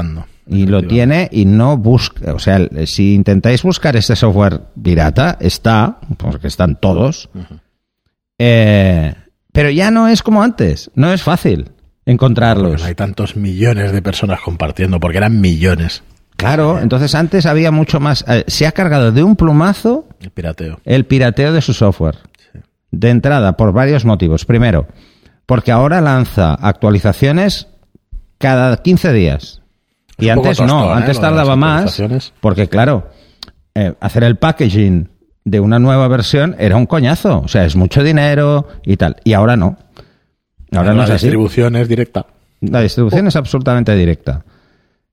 y 0.47 0.67
lo 0.67 0.83
tiene 0.83 1.27
y 1.31 1.45
no 1.45 1.77
busca. 1.77 2.33
O 2.33 2.39
sea, 2.39 2.59
si 2.85 3.15
intentáis 3.15 3.63
buscar 3.63 3.95
este 3.95 4.15
software 4.15 4.61
pirata, 4.81 5.37
está, 5.39 5.99
porque 6.17 6.47
están 6.47 6.79
todos. 6.79 7.29
Eh, 8.37 9.13
pero 9.51 9.69
ya 9.69 9.89
no 9.89 10.07
es 10.07 10.21
como 10.21 10.43
antes. 10.43 10.91
No 10.93 11.11
es 11.11 11.23
fácil 11.23 11.71
encontrarlos. 12.05 12.83
hay 12.83 12.93
tantos 12.93 13.35
millones 13.35 13.91
de 13.91 14.01
personas 14.01 14.39
compartiendo, 14.41 14.99
porque 14.99 15.17
eran 15.17 15.41
millones. 15.41 16.03
Claro, 16.37 16.79
entonces 16.79 17.15
antes 17.15 17.45
había 17.45 17.71
mucho 17.71 17.99
más. 17.99 18.25
Eh, 18.27 18.43
se 18.47 18.67
ha 18.67 18.71
cargado 18.71 19.11
de 19.11 19.23
un 19.23 19.35
plumazo 19.35 20.07
el 20.19 20.31
pirateo. 20.31 20.79
El 20.85 21.05
pirateo 21.05 21.53
de 21.53 21.61
su 21.61 21.73
software. 21.73 22.17
De 22.91 23.09
entrada, 23.09 23.57
por 23.57 23.73
varios 23.73 24.05
motivos. 24.05 24.45
Primero, 24.45 24.87
porque 25.45 25.71
ahora 25.71 26.01
lanza 26.01 26.53
actualizaciones 26.53 27.67
cada 28.37 28.77
15 28.77 29.13
días. 29.13 29.61
y 30.17 30.29
antes 30.29 30.61
no, 30.61 30.89
¿eh? 30.89 30.93
antes 30.93 31.19
tardaba 31.19 31.55
más. 31.55 32.01
Porque 32.41 32.67
claro, 32.67 33.09
eh, 33.73 33.93
hacer 33.99 34.23
el 34.23 34.37
packaging 34.37 35.09
de 35.43 35.59
una 35.59 35.79
nueva 35.79 36.07
versión 36.07 36.55
era 36.59 36.75
un 36.75 36.85
coñazo. 36.85 37.41
O 37.41 37.47
sea, 37.47 37.65
es 37.65 37.75
mucho 37.75 38.03
dinero 38.03 38.67
y 38.83 38.97
tal. 38.97 39.17
Y 39.23 39.33
ahora 39.33 39.55
no. 39.55 39.77
Ahora 40.71 40.93
no 40.93 41.05
la 41.05 41.13
distribución 41.13 41.75
es 41.75 41.87
directa. 41.87 42.25
La 42.61 42.81
distribución 42.81 43.27
es 43.27 43.35
absolutamente 43.35 43.95
directa. 43.95 44.43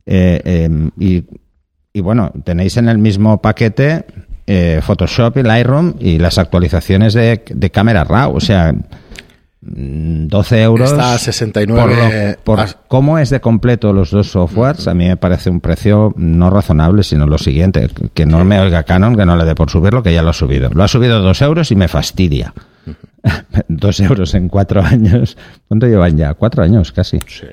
Eh, 0.06 0.40
em, 0.64 0.90
y, 0.98 2.00
bueno, 2.00 2.32
tenéis 2.44 2.76
en 2.76 2.88
el 2.88 2.98
mismo 2.98 3.40
paquete 3.40 4.04
eh, 4.46 4.80
Photoshop 4.82 5.36
y 5.38 5.42
Lightroom 5.42 5.94
y 6.00 6.18
las 6.18 6.38
actualizaciones 6.38 7.14
de, 7.14 7.44
de 7.48 7.70
cámara 7.70 8.04
RAW. 8.04 8.34
O 8.36 8.40
sea, 8.40 8.74
12 9.64 10.62
euros. 10.62 10.90
Está 10.90 11.14
a 11.14 11.18
69. 11.18 12.36
Por, 12.44 12.58
lo- 12.58 12.66
por 12.66 12.76
cómo 12.88 13.18
es 13.18 13.30
de 13.30 13.40
completo 13.40 13.92
los 13.92 14.10
dos 14.10 14.28
softwares, 14.32 14.88
a 14.88 14.94
mí 14.94 15.06
me 15.06 15.16
parece 15.16 15.50
un 15.50 15.60
precio 15.60 16.12
no 16.16 16.50
razonable, 16.50 17.04
sino 17.04 17.26
lo 17.26 17.38
siguiente: 17.38 17.88
que 18.12 18.26
no 18.26 18.44
me 18.44 18.58
oiga 18.60 18.82
Canon, 18.82 19.14
que 19.16 19.24
no 19.24 19.36
le 19.36 19.44
dé 19.44 19.54
por 19.54 19.70
subirlo, 19.70 20.02
que 20.02 20.12
ya 20.12 20.22
lo 20.22 20.30
ha 20.30 20.34
subido. 20.34 20.68
Lo 20.70 20.82
ha 20.82 20.88
subido 20.88 21.20
dos 21.20 21.40
euros 21.42 21.70
y 21.70 21.76
me 21.76 21.86
fastidia. 21.86 22.52
dos 23.68 24.00
euros 24.00 24.34
en 24.34 24.48
cuatro 24.48 24.82
años. 24.82 25.36
¿Cuánto 25.68 25.86
llevan 25.86 26.16
ya? 26.16 26.34
Cuatro 26.34 26.64
años 26.64 26.90
casi. 26.90 27.18
Sí. 27.28 27.46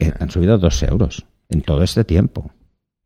Eh, 0.00 0.12
han 0.20 0.30
subido 0.30 0.58
dos 0.58 0.82
euros 0.82 1.24
en 1.50 1.62
todo 1.62 1.82
este 1.82 2.04
tiempo. 2.04 2.50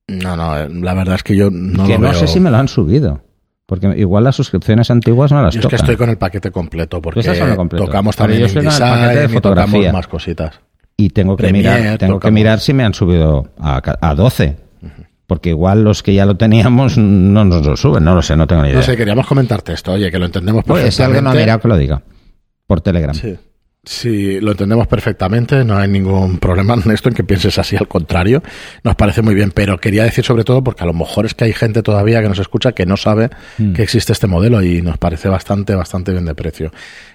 No, 0.08 0.37
no, 0.37 0.58
eh, 0.58 0.68
la 0.68 0.94
verdad 0.94 1.14
es 1.16 1.22
que 1.22 1.37
yo 1.37 1.50
no 1.50 1.84
que 1.87 1.92
lo 1.94 1.99
no 2.00 2.11
veo. 2.11 2.14
sé 2.14 2.26
si 2.26 2.40
me 2.40 2.50
lo 2.50 2.56
han 2.58 2.68
subido. 2.68 3.22
Porque 3.66 3.87
igual 3.96 4.25
las 4.25 4.37
suscripciones 4.37 4.90
antiguas 4.90 5.30
no 5.32 5.40
las 5.40 5.54
Yo 5.54 5.61
es 5.61 5.66
que 5.68 5.76
estoy 5.76 5.96
con 5.96 6.11
el 6.11 6.18
paquete 6.18 6.50
completo 6.50 7.00
porque 7.00 7.20
el 7.20 7.56
completo. 7.56 7.87
tocamos 7.87 8.16
también 8.16 8.40
yo 8.40 8.46
estoy 8.46 8.64
con 8.64 8.72
el 8.72 8.78
paquete 8.78 9.06
de 9.20 9.25
y 9.25 9.28
tocamos 9.28 9.32
fotografía. 9.32 9.92
más 9.92 10.06
cositas. 10.08 10.61
y 10.96 11.08
tengo 11.11 11.37
que 11.37 11.44
Premiere, 11.44 11.68
mirar 11.80 11.99
tengo 11.99 12.14
que 12.14 12.16
tocamos. 12.18 12.34
mirar 12.34 12.61
si 12.61 12.75
me 12.75 12.84
han 12.84 12.92
subido 12.92 13.49
a, 13.58 13.80
a 14.00 14.14
12 14.14 14.56
porque 15.26 15.50
igual 15.50 15.84
los 15.84 16.02
que 16.02 16.12
ya 16.12 16.26
lo 16.26 16.37
teníamos 16.37 16.99
no 16.99 17.44
nos 17.46 17.64
lo 17.64 17.76
suben 17.76 18.04
no 18.04 18.14
lo 18.14 18.20
sé 18.20 18.37
no 18.37 18.46
tengo 18.46 18.62
ni 18.62 18.68
idea 18.68 18.78
No 18.80 18.82
sé, 18.84 18.96
queríamos 18.96 19.26
comentarte 19.26 19.72
esto, 19.72 19.92
oye, 19.92 20.11
que 20.11 20.18
lo 20.18 20.26
entendemos 20.26 20.64
Oye, 20.68 20.90
si 20.90 21.02
alguien 21.02 21.25
no 21.25 21.30
ha 21.30 21.32
perfectamente. 21.32 21.42
mirado 21.42 21.61
que 21.61 21.68
lo 21.68 21.76
diga 21.78 22.02
por 22.66 22.80
Telegram 22.82 23.14
Sí. 23.14 23.34
Sí, 23.84 24.40
lo 24.40 24.52
entendemos 24.52 24.86
perfectamente, 24.86 25.64
no 25.64 25.76
hay 25.76 25.88
ningún 25.88 26.38
problema 26.38 26.74
en 26.74 26.88
esto 26.92 27.08
en 27.08 27.16
que 27.16 27.24
pienses 27.24 27.58
así, 27.58 27.74
al 27.74 27.88
contrario, 27.88 28.40
nos 28.84 28.94
parece 28.94 29.22
muy 29.22 29.34
bien, 29.34 29.50
pero 29.50 29.76
quería 29.78 30.04
decir 30.04 30.24
sobre 30.24 30.44
todo 30.44 30.62
porque 30.62 30.84
a 30.84 30.86
lo 30.86 30.92
mejor 30.92 31.26
es 31.26 31.34
que 31.34 31.42
hay 31.46 31.52
gente 31.52 31.82
todavía 31.82 32.22
que 32.22 32.28
nos 32.28 32.38
escucha 32.38 32.72
que 32.72 32.86
no 32.86 32.96
sabe 32.96 33.30
Mm. 33.58 33.72
que 33.72 33.82
existe 33.82 34.12
este 34.12 34.28
modelo 34.28 34.62
y 34.62 34.82
nos 34.82 34.98
parece 34.98 35.28
bastante, 35.28 35.74
bastante 35.74 36.12
bien 36.12 36.24
de 36.24 36.34
precio. 36.36 36.70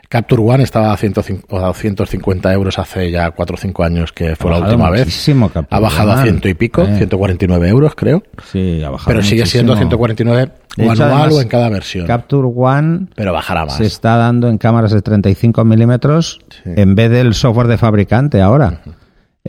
Capture 0.09 0.41
One 0.41 0.63
estaba 0.63 0.93
a, 0.93 0.97
105 0.97 1.47
o 1.49 1.57
a 1.59 1.67
250 1.67 2.53
euros 2.53 2.79
hace 2.79 3.11
ya 3.11 3.31
4 3.31 3.53
o 3.53 3.57
5 3.57 3.83
años 3.83 4.13
que 4.13 4.35
fue 4.37 4.51
la 4.51 4.59
última 4.59 4.89
vez. 4.89 5.05
Capture 5.25 5.65
Ha 5.69 5.79
bajado 5.79 6.11
a 6.13 6.23
ciento 6.23 6.47
y 6.47 6.53
pico, 6.53 6.83
Eh. 6.83 6.95
149 6.97 7.67
euros 7.67 7.93
creo, 7.95 8.23
sí 8.51 8.81
ha 8.83 8.89
bajado 8.89 9.07
pero 9.09 9.21
sigue 9.21 9.45
siendo 9.45 9.73
muchísimo. 9.73 9.89
149 9.91 10.51
De 10.77 10.87
o 10.87 10.93
hecho, 10.93 11.03
anual 11.03 11.19
además, 11.21 11.33
o 11.37 11.41
en 11.41 11.47
cada 11.49 11.69
versión. 11.69 12.07
Capture 12.07 12.47
One 12.55 13.07
pero 13.15 13.33
bajará 13.33 13.65
más. 13.65 13.75
se 13.77 13.85
está 13.85 14.15
dando 14.15 14.47
en 14.47 14.57
cámaras 14.57 14.91
de 14.91 15.01
35 15.01 15.65
milímetros 15.65 16.39
Sí. 16.63 16.71
en 16.75 16.95
vez 16.95 17.11
del 17.11 17.33
software 17.33 17.67
de 17.67 17.77
fabricante 17.77 18.41
ahora 18.41 18.81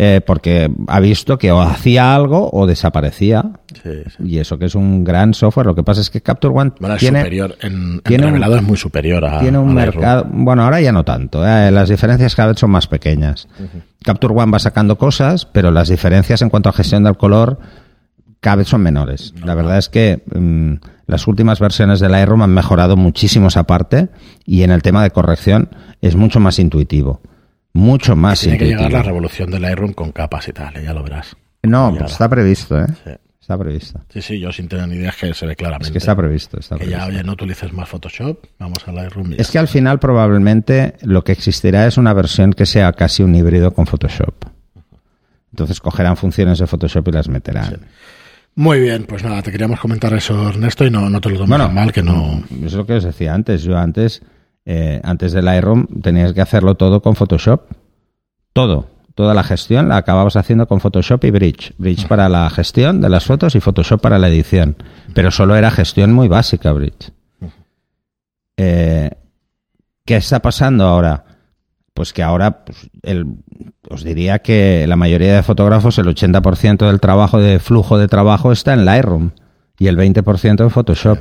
Eh, 0.01 0.21
porque 0.25 0.71
ha 0.87 1.01
visto 1.01 1.39
que 1.39 1.51
o 1.51 1.61
hacía 1.61 2.15
algo 2.15 2.49
o 2.53 2.69
desaparecía 2.69 3.51
Sí, 3.83 3.91
sí. 4.17 4.23
y 4.25 4.39
eso 4.39 4.57
que 4.57 4.67
es 4.67 4.77
un 4.77 5.03
gran 5.03 5.35
software 5.35 5.67
lo 5.67 5.75
que 5.75 5.83
pasa 5.83 6.01
es 6.01 6.09
que 6.09 6.21
Capture 6.21 6.55
One 6.55 6.71
Bueno, 6.79 6.95
es 6.95 7.01
tiene 7.01 7.19
superior, 7.19 7.57
en, 7.63 7.73
en 7.73 8.01
tiene 8.05 8.27
un- 8.29 8.41
es 8.41 8.63
muy 8.63 8.77
superior 8.77 9.25
a 9.25 9.41
tiene 9.41 9.59
un 9.59 9.71
a 9.71 9.75
Lightroom. 9.75 9.97
mercado. 10.05 10.27
Bueno, 10.31 10.63
ahora 10.63 10.81
ya 10.81 10.93
no 10.93 11.05
tanto. 11.05 11.45
¿eh? 11.45 11.73
Las 11.73 11.89
diferencias 11.89 12.37
cada 12.37 12.51
vez 12.51 12.61
son 12.61 12.71
más 12.71 12.87
pequeñas. 12.87 13.49
Capture 14.05 14.33
One 14.35 14.53
va 14.53 14.61
sacando 14.61 14.97
cosas, 14.99 15.47
pero 15.47 15.73
las 15.73 15.89
diferencias 15.89 16.43
en 16.43 16.49
cuanto 16.51 16.69
a 16.69 16.73
gestión 16.73 17.03
del 17.03 17.17
color 17.17 17.59
cada 18.39 18.55
vez 18.57 18.69
son 18.69 18.83
menores. 18.83 19.35
La 19.45 19.57
verdad 19.57 19.79
es 19.79 19.89
que 19.89 20.23
mm, 20.33 20.75
las 21.09 21.27
últimas 21.27 21.59
versiones 21.59 21.99
del 21.99 22.13
Lightroom 22.13 22.43
han 22.43 22.55
mejorado 22.55 22.97
muchísimo 22.97 23.49
esa 23.49 23.65
parte 23.65 24.11
y 24.47 24.63
en 24.63 24.71
el 24.71 24.83
tema 24.83 25.03
de 25.03 25.11
corrección 25.11 25.71
es 26.03 26.15
mucho 26.15 26.39
más 26.39 26.61
intuitivo. 26.61 27.21
Mucho 27.73 28.17
más 28.17 28.41
Tiene 28.41 28.59
que 28.59 28.67
llegar 28.67 28.91
la 28.91 29.03
revolución 29.03 29.51
del 29.51 29.63
Lightroom 29.63 29.93
con 29.93 30.13
capas 30.13 30.49
y 30.49 30.53
tal, 30.53 30.77
eh, 30.77 30.83
ya 30.85 30.93
lo 30.93 31.03
verás. 31.03 31.37
No, 31.63 31.95
pues 31.99 32.13
está 32.13 32.29
previsto, 32.29 32.81
¿eh? 32.81 32.87
Sí. 33.05 33.11
Está 33.41 33.57
previsto. 33.59 34.01
Sí, 34.13 34.21
sí, 34.21 34.39
yo 34.41 34.53
sin 34.53 34.69
tener 34.69 34.87
ni 34.89 34.97
idea 34.97 35.09
es 35.09 35.17
que 35.17 35.33
se 35.33 35.47
ve 35.47 35.57
claramente. 35.57 35.87
Es 35.87 35.93
que 35.93 35.99
está 35.99 36.15
previsto. 36.15 36.61
Está 36.61 36.77
Que 36.77 36.81
previsto. 36.85 37.01
ya, 37.01 37.07
oye, 37.07 37.25
no 37.25 37.33
utilices 37.33 37.73
más 37.73 37.89
Photoshop, 37.89 38.45
vamos 38.59 38.87
a 38.87 38.93
Lightroom. 38.93 39.33
Es 39.39 39.51
que 39.51 39.59
al 39.59 39.69
final 39.69 39.99
probablemente 39.99 40.97
lo 41.03 41.25
que 41.25 41.33
existirá 41.33 41.87
es 41.87 41.97
una 41.97 42.13
versión 42.13 42.53
que 42.53 42.67
sea 42.67 42.93
casi 42.93 43.23
un 43.23 43.35
híbrido 43.35 43.73
con 43.73 43.87
Photoshop. 43.87 44.35
Entonces 45.53 45.81
cogerán 45.81 46.17
funciones 46.17 46.59
de 46.59 46.67
Photoshop 46.67 47.09
y 47.09 47.13
las 47.13 47.29
meterán. 47.29 47.79
Muy 48.55 48.81
bien, 48.81 49.05
pues 49.05 49.23
nada, 49.25 49.41
te 49.41 49.51
queríamos 49.51 49.81
comentar 49.81 50.13
eso, 50.13 50.49
Ernesto, 50.49 50.85
y 50.85 50.91
no, 50.91 51.09
no 51.09 51.21
te 51.21 51.31
lo 51.31 51.37
tomes 51.37 51.49
Bueno, 51.49 51.71
mal, 51.71 51.93
que 51.93 52.03
no... 52.03 52.43
Es 52.65 52.75
lo 52.75 52.85
que 52.85 52.95
os 52.95 53.05
decía 53.05 53.33
antes. 53.33 53.63
Yo 53.63 53.79
antes, 53.79 54.21
eh, 54.71 55.01
antes 55.03 55.33
del 55.33 55.47
Lightroom, 55.47 55.87
tenías 56.03 56.35
que 56.35 56.43
hacerlo 56.43 56.75
todo 56.75 57.01
con 57.01 57.17
Photoshop. 57.17 57.63
Todo. 58.53 58.87
Toda 59.15 59.33
la 59.33 59.43
gestión 59.43 59.89
la 59.89 59.97
acababas 59.97 60.37
haciendo 60.37 60.69
con 60.69 60.79
Photoshop 60.81 61.25
y 61.25 61.31
Bridge. 61.31 61.73
Bridge 61.79 62.07
para 62.07 62.29
la 62.29 62.49
gestión 62.51 63.01
de 63.01 63.09
las 63.09 63.25
fotos 63.25 63.55
y 63.57 63.61
Photoshop 63.61 64.01
para 64.01 64.19
la 64.19 64.29
edición. 64.29 64.77
Pero 65.15 65.31
solo 65.31 65.57
era 65.57 65.71
gestión 65.71 66.13
muy 66.13 66.29
básica, 66.29 66.71
Bridge. 66.73 67.11
Eh, 68.57 69.11
¿Qué 70.05 70.17
está 70.17 70.41
pasando 70.41 70.85
ahora? 70.85 71.25
Pues 71.95 72.13
que 72.13 72.23
ahora 72.23 72.65
pues, 72.65 72.91
el- 73.03 73.27
os 73.91 74.05
diría 74.05 74.41
que 74.41 74.87
la 74.87 74.97
mayoría 74.97 75.35
de 75.35 75.43
fotógrafos, 75.43 75.99
el 75.99 76.07
80% 76.09 76.87
del 76.87 77.01
trabajo 77.01 77.39
de 77.41 77.59
flujo 77.59 77.99
de 77.99 78.07
trabajo 78.09 78.53
está 78.53 78.73
en 78.75 78.85
Lightroom 78.85 79.31
y 79.79 79.87
el 79.89 79.97
20% 79.97 80.63
en 80.63 80.71
Photoshop. 80.71 81.19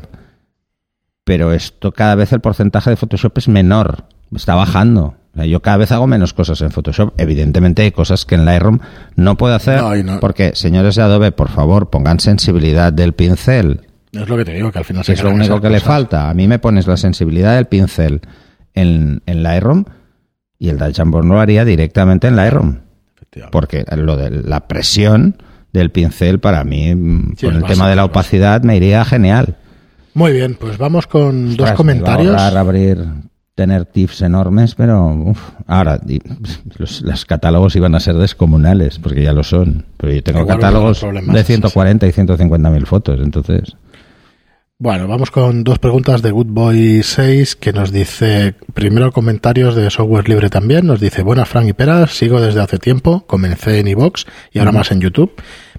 Pero 1.27 1.51
esto 1.51 1.91
cada 1.91 2.15
vez 2.15 2.31
el 2.31 2.39
porcentaje 2.39 2.89
de 2.89 2.95
Photoshop 2.95 3.37
es 3.37 3.49
menor, 3.49 4.05
está 4.33 4.55
bajando. 4.55 5.15
O 5.33 5.35
sea, 5.35 5.45
yo 5.45 5.61
cada 5.61 5.75
vez 5.75 5.91
hago 5.91 6.07
menos 6.07 6.33
cosas 6.33 6.61
en 6.61 6.71
Photoshop. 6.71 7.15
Evidentemente 7.17 7.81
hay 7.81 7.91
cosas 7.91 8.23
que 8.23 8.35
en 8.35 8.45
Lightroom 8.45 8.79
no 9.17 9.35
puedo 9.35 9.53
hacer 9.53 9.81
No, 9.81 9.93
no. 9.93 10.19
porque, 10.21 10.53
señores 10.55 10.95
de 10.95 11.01
Adobe, 11.01 11.33
por 11.33 11.49
favor, 11.49 11.89
pongan 11.89 12.21
sensibilidad 12.21 12.93
del 12.93 13.11
pincel. 13.11 13.81
Es 14.13 14.29
lo 14.29 14.37
que 14.37 14.45
te 14.45 14.53
digo, 14.53 14.71
que 14.71 14.79
al 14.79 14.85
final 14.85 15.03
se 15.03 15.11
Es 15.11 15.21
lo 15.21 15.31
único 15.31 15.59
que 15.59 15.69
le 15.69 15.81
falta. 15.81 16.29
A 16.29 16.33
mí 16.33 16.47
me 16.47 16.59
pones 16.59 16.87
la 16.87 16.95
sensibilidad 16.95 17.55
del 17.55 17.65
pincel 17.65 18.21
en, 18.73 19.21
en 19.25 19.43
Lightroom 19.43 19.83
y 20.57 20.69
el 20.69 20.77
Dutch 20.77 21.01
Board 21.03 21.25
lo 21.25 21.41
haría 21.41 21.65
directamente 21.65 22.29
en 22.29 22.37
Lightroom. 22.37 22.77
Porque 23.51 23.83
lo 23.97 24.15
de 24.15 24.31
la 24.31 24.65
presión 24.69 25.35
del 25.73 25.91
pincel 25.91 26.39
para 26.39 26.63
mí, 26.63 26.95
mm, 26.95 27.33
Sí, 27.35 27.47
con 27.47 27.57
el 27.57 27.65
tema 27.65 27.89
de 27.89 27.97
la 27.97 28.05
opacidad, 28.05 28.63
me 28.63 28.77
iría 28.77 29.03
genial. 29.03 29.57
Muy 30.17 30.31
bien, 30.31 30.57
pues 30.59 30.79
vamos 30.79 31.05
con 31.05 31.49
dos 31.49 31.59
Ostras, 31.59 31.73
comentarios. 31.77 32.33
iba 32.33 32.47
a 32.47 32.59
abrir, 32.59 33.05
tener 33.53 33.85
tips 33.85 34.23
enormes, 34.23 34.73
pero 34.73 35.09
uf, 35.09 35.39
ahora 35.67 36.01
los, 36.79 37.03
los 37.03 37.25
catálogos 37.25 37.75
iban 37.75 37.93
a 37.93 37.99
ser 37.99 38.15
descomunales, 38.15 38.97
porque 38.97 39.21
ya 39.21 39.31
lo 39.31 39.43
son. 39.43 39.85
Pero 39.95 40.13
yo 40.13 40.23
tengo 40.23 40.39
Igual 40.39 40.57
catálogos 40.57 41.01
de 41.03 41.39
es 41.39 41.45
140 41.45 42.07
y 42.07 42.11
150 42.11 42.69
mil 42.71 42.87
fotos, 42.87 43.19
entonces. 43.21 43.77
Bueno, 44.79 45.07
vamos 45.07 45.31
con 45.31 45.63
dos 45.63 45.79
preguntas 45.79 46.21
de 46.21 46.29
Goodboy 46.29 47.01
6 47.01 47.55
que 47.55 47.73
nos 47.73 47.91
dice, 47.91 48.53
primero 48.75 49.11
comentarios 49.11 49.73
de 49.73 49.89
software 49.89 50.29
libre 50.29 50.51
también, 50.51 50.85
nos 50.85 50.99
dice, 50.99 51.23
buenas 51.23 51.49
Frank 51.49 51.67
y 51.67 51.73
Peras, 51.73 52.11
sigo 52.11 52.39
desde 52.39 52.61
hace 52.61 52.77
tiempo, 52.77 53.25
comencé 53.25 53.79
en 53.79 53.87
iVox 53.87 54.27
y 54.51 54.59
ahora 54.59 54.71
más 54.71 54.91
en 54.91 55.01
YouTube. 55.01 55.33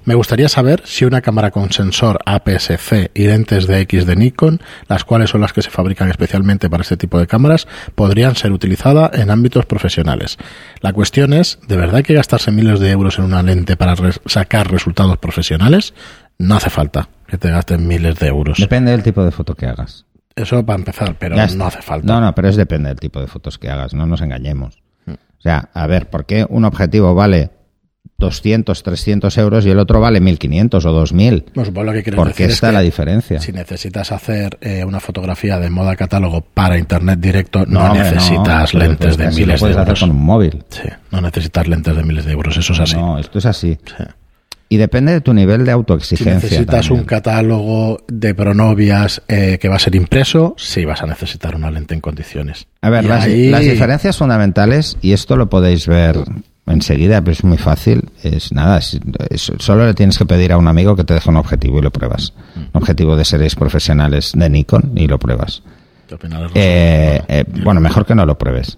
Me 0.05 0.17
gustaría 0.17 0.49
saber 0.49 0.83
si 0.85 1.05
una 1.05 1.21
cámara 1.21 1.53
con 1.53 1.71
sensor 1.71 2.19
APS-C 2.27 3.13
y 3.15 3.29
lentes 3.29 3.69
de 3.69 3.79
X 3.83 4.05
de 4.05 4.17
Nikon, 4.17 4.61
las 4.89 5.05
cuales 5.05 5.31
son 5.31 5.43
las 5.43 5.53
que 5.53 5.63
se 5.63 5.71
fabrican 5.71 6.11
especialmente 6.11 6.69
para 6.69 6.83
este 6.83 6.97
tipo 6.97 7.21
de 7.21 7.29
cámaras, 7.29 7.69
podrían 7.95 8.35
ser 8.35 8.51
utilizadas 8.51 9.17
en 9.17 9.31
ámbitos 9.31 9.65
profesionales. 9.65 10.39
La 10.81 10.93
cuestión 10.93 11.35
es, 11.35 11.61
¿de 11.69 11.77
verdad 11.77 11.99
hay 11.99 12.03
que 12.03 12.15
gastarse 12.15 12.51
miles 12.51 12.81
de 12.81 12.91
euros 12.91 13.21
en 13.21 13.27
una 13.27 13.45
lente 13.45 13.77
para 13.77 13.95
sacar 14.27 14.73
resultados 14.73 15.19
profesionales? 15.19 15.95
No 16.37 16.57
hace 16.57 16.69
falta 16.69 17.11
que 17.29 17.39
te 17.39 17.51
gasten 17.51 17.87
miles 17.87 18.19
de 18.19 18.27
euros. 18.27 18.59
Depende 18.59 18.91
del 18.91 19.03
tipo 19.03 19.25
de 19.25 19.31
foto 19.31 19.55
que 19.55 19.67
hagas. 19.67 20.07
Eso 20.35 20.65
para 20.65 20.79
empezar, 20.79 21.17
pero 21.19 21.37
no 21.37 21.67
hace 21.67 21.83
falta. 21.83 22.07
No, 22.07 22.21
no, 22.21 22.35
pero 22.35 22.49
es 22.49 22.57
depende 22.57 22.89
del 22.89 22.99
tipo 22.99 23.21
de 23.21 23.27
fotos 23.27 23.59
que 23.59 23.69
hagas, 23.69 23.93
no 23.93 24.07
nos 24.07 24.21
engañemos. 24.21 24.83
Hmm. 25.05 25.13
O 25.13 25.41
sea, 25.41 25.69
a 25.75 25.87
ver, 25.87 26.09
¿por 26.09 26.27
qué 26.27 26.47
un 26.49 26.65
objetivo 26.65 27.15
vale 27.15 27.51
200, 28.19 28.83
300 28.83 29.37
euros 29.39 29.67
y 29.67 29.71
el 29.71 29.79
otro 29.79 30.01
vale 30.01 30.21
1500 30.21 30.85
o 30.85 30.93
2000? 30.93 31.47
No, 31.55 31.65
supongo 31.65 31.85
lo 31.87 31.93
que 31.93 32.03
quieres 32.05 32.17
¿Por 32.17 32.29
decir 32.29 32.47
qué 32.47 32.53
es 32.53 32.55
está 32.55 32.69
que 32.69 32.75
la 32.75 32.81
diferencia? 32.81 33.41
Si 33.41 33.53
necesitas 33.53 34.13
hacer 34.13 34.59
eh, 34.61 34.85
una 34.85 35.01
fotografía 35.01 35.59
de 35.59 35.71
moda 35.71 35.97
catálogo 35.97 36.41
para 36.41 36.79
internet 36.79 37.19
directo, 37.19 37.67
no, 37.67 37.93
necesitas 37.93 38.75
lentes 38.75 39.17
pero 39.17 39.31
de 39.31 39.37
miles 39.37 39.47
lo 39.47 39.53
de 39.53 39.59
puedes 39.59 39.77
hacer 39.77 39.89
euros. 39.89 40.01
con 40.01 40.11
un 40.11 40.25
móvil. 40.25 40.65
Sí, 40.69 40.89
no 41.11 41.21
necesitas 41.21 41.67
lentes 41.67 41.97
de 41.97 42.03
miles 42.05 42.25
de 42.25 42.33
euros, 42.33 42.57
eso 42.57 42.73
es 42.73 42.81
así. 42.81 42.97
No, 42.97 43.19
esto 43.19 43.39
es 43.39 43.47
así. 43.47 43.77
Sí. 43.85 44.05
Y 44.71 44.77
depende 44.77 45.13
de 45.13 45.21
tu 45.23 45.33
nivel 45.33 45.61
de 45.61 45.67
Si 45.67 45.71
autoexigencia. 45.71 46.35
necesitas 46.35 46.87
también. 46.87 47.01
un 47.01 47.07
catálogo 47.07 48.05
de 48.07 48.35
pronovias 48.35 49.23
eh, 49.27 49.59
que 49.61 49.69
va 49.69 49.77
a 49.77 49.79
ser 49.79 49.95
impreso, 49.95 50.55
sí 50.59 50.85
vas 50.85 51.03
a 51.03 51.07
necesitar 51.07 51.55
una 51.57 51.71
lente 51.71 51.95
en 51.95 52.01
condiciones. 52.03 52.67
A 52.83 52.91
ver, 52.91 53.05
las, 53.07 53.25
ahí- 53.25 53.49
las 53.51 53.63
diferencias 53.63 54.17
fundamentales, 54.19 54.99
y 55.01 55.13
esto 55.13 55.37
lo 55.37 55.49
podéis 55.49 55.87
ver 55.87 56.19
enseguida, 56.67 57.21
pero 57.23 57.33
es 57.33 57.45
muy 57.45 57.57
fácil, 57.57 58.11
es 58.23 58.53
nada, 58.53 58.77
es- 58.77 59.01
es- 59.31 59.51
solo 59.59 59.87
le 59.87 59.95
tienes 59.95 60.19
que 60.19 60.27
pedir 60.27 60.53
a 60.53 60.59
un 60.59 60.69
amigo 60.69 60.95
que 60.97 61.05
te 61.05 61.15
deje 61.15 61.31
un 61.31 61.37
objetivo 61.37 61.79
y 61.79 61.83
lo 61.83 61.91
pruebas. 61.91 62.35
Mm. 62.55 62.59
Un 62.61 62.69
objetivo 62.75 63.17
de 63.17 63.25
series 63.25 63.55
profesionales 63.55 64.33
de 64.35 64.51
Nikon 64.51 64.93
y 64.97 65.07
lo 65.09 65.19
pruebas. 65.19 65.63
Eh, 66.55 67.23
eh, 67.29 67.45
bueno, 67.65 67.81
mejor 67.81 68.05
que 68.05 68.15
no 68.15 68.27
lo 68.27 68.37
pruebes. 68.37 68.77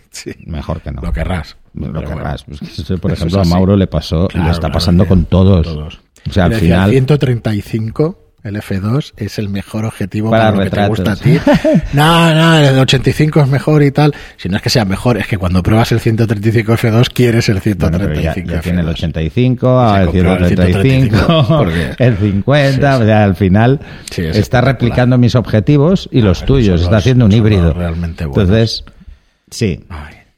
sí, 0.10 0.32
Mejor 0.46 0.80
que 0.80 0.90
no. 0.92 1.02
lo 1.02 1.12
querrás. 1.12 1.56
Lo 1.74 2.02
querrás. 2.04 2.44
bueno. 2.46 2.60
Pues 2.60 3.00
por 3.00 3.12
ejemplo, 3.12 3.40
a. 3.40 3.44
Mauro 3.44 3.76
le 3.76 3.86
pasó 3.86 4.24
y 4.26 4.28
Claro, 4.32 4.44
le 4.46 4.50
está 4.52 4.60
claro, 4.62 4.74
pasando 4.74 5.06
con 5.06 5.24
todos. 5.24 5.64
todos. 5.66 6.00
O 6.28 6.32
sea, 6.32 6.44
al 6.44 6.50
decía, 6.50 6.84
final... 6.84 6.90
135 6.90 8.18
el 8.44 8.56
F2 8.56 9.12
es 9.18 9.38
el 9.38 9.48
mejor 9.48 9.84
objetivo 9.84 10.28
Para 10.28 10.46
para, 10.50 10.56
lo 10.56 10.62
que 10.64 10.70
te 10.76 10.88
gusta 10.88 11.12
a 11.12 11.16
ti. 11.16 11.38
No, 11.92 12.34
no, 12.34 12.58
el 12.58 12.76
85 12.76 13.40
es 13.42 13.46
mejor 13.48 13.84
y 13.84 13.92
tal. 13.92 14.12
Si 14.36 14.48
no 14.48 14.56
es 14.56 14.62
que 14.62 14.68
sea 14.70 14.84
mejor, 14.84 15.16
es 15.16 15.28
que 15.28 15.38
cuando 15.38 15.62
pruebas 15.62 15.92
el 15.92 16.00
135 16.00 16.72
F2 16.72 17.08
quieres 17.14 17.48
el 17.48 17.60
Bueno, 17.60 17.98
pero 17.98 18.14
ya, 18.20 18.34
135 18.34 18.52
ya 18.52 18.60
tiene 18.60 18.80
el 18.80 18.86
F2. 18.88 18.90
85, 18.90 19.60
Se 19.60 19.66
ahora 19.68 20.00
el 20.00 20.06
compró 20.08 20.32
el 20.32 20.46
135, 20.48 21.16
135, 21.16 21.56
porque- 21.58 22.04
el 22.04 22.16
50, 22.16 22.96
Sí, 22.96 23.02
o 23.02 23.06
sea, 23.06 23.24
al 23.24 23.36
final 23.36 23.80
Sí, 24.10 24.22
es 24.22 24.36
está 24.36 24.60
replicando 24.60 25.18
mis 25.18 25.34
objetivos 25.36 26.08
y 26.10 26.20
los 26.22 26.44
tuyos, 26.44 26.82
está 26.82 26.96
haciendo 26.96 27.26
un 27.26 27.32
híbrido. 27.32 27.72
realmente 27.72 28.26
buenos. 28.26 28.42
Entonces, 28.50 28.84
sí, 29.52 29.84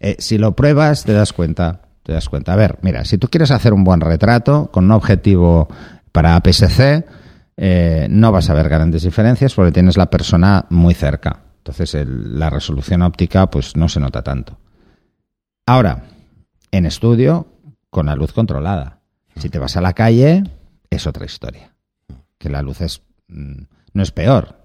eh, 0.01 0.17
si 0.19 0.37
lo 0.39 0.55
pruebas 0.55 1.05
te 1.05 1.13
das 1.15 1.33
cuenta, 1.33 1.81
te 2.03 2.13
das 2.13 2.29
cuenta. 2.29 2.53
A 2.53 2.57
ver, 2.57 2.79
mira, 2.83 3.05
si 3.07 3.17
tú 3.17 3.29
quieres 3.29 3.51
hacer 3.51 3.73
un 3.73 3.85
buen 3.85 4.01
retrato 4.03 4.69
con 4.71 4.85
un 4.85 4.91
objetivo 4.93 5.69
para 6.13 6.37
APS-C, 6.37 7.05
eh, 7.57 8.07
no 8.11 8.31
vas 8.33 8.51
a 8.51 8.55
ver 8.55 8.69
grandes 8.69 9.03
diferencias 9.03 9.55
porque 9.55 9.73
tienes 9.73 9.97
la 9.97 10.11
persona 10.11 10.67
muy 10.71 10.93
cerca. 10.95 11.41
Entonces 11.59 11.95
el- 11.95 12.39
la 12.39 12.51
resolución 12.51 13.01
óptica 13.03 13.49
pues 13.51 13.77
no 13.77 13.89
se 13.89 14.01
nota 14.01 14.23
tanto. 14.23 14.59
Ahora, 15.67 16.05
en 16.71 16.87
estudio, 16.87 17.47
con 17.91 18.07
la 18.07 18.17
luz 18.17 18.33
controlada. 18.33 19.01
Si 19.37 19.49
te 19.49 19.59
vas 19.59 19.77
a 19.77 19.81
la 19.81 19.93
calle, 19.95 20.45
es 20.91 21.07
otra 21.07 21.25
historia. 21.25 21.73
Que 22.39 22.51
la 22.51 22.61
luz 22.63 22.81
es, 22.81 23.03
mm, 23.29 23.63
no 23.95 24.03
es 24.03 24.11
peor, 24.11 24.57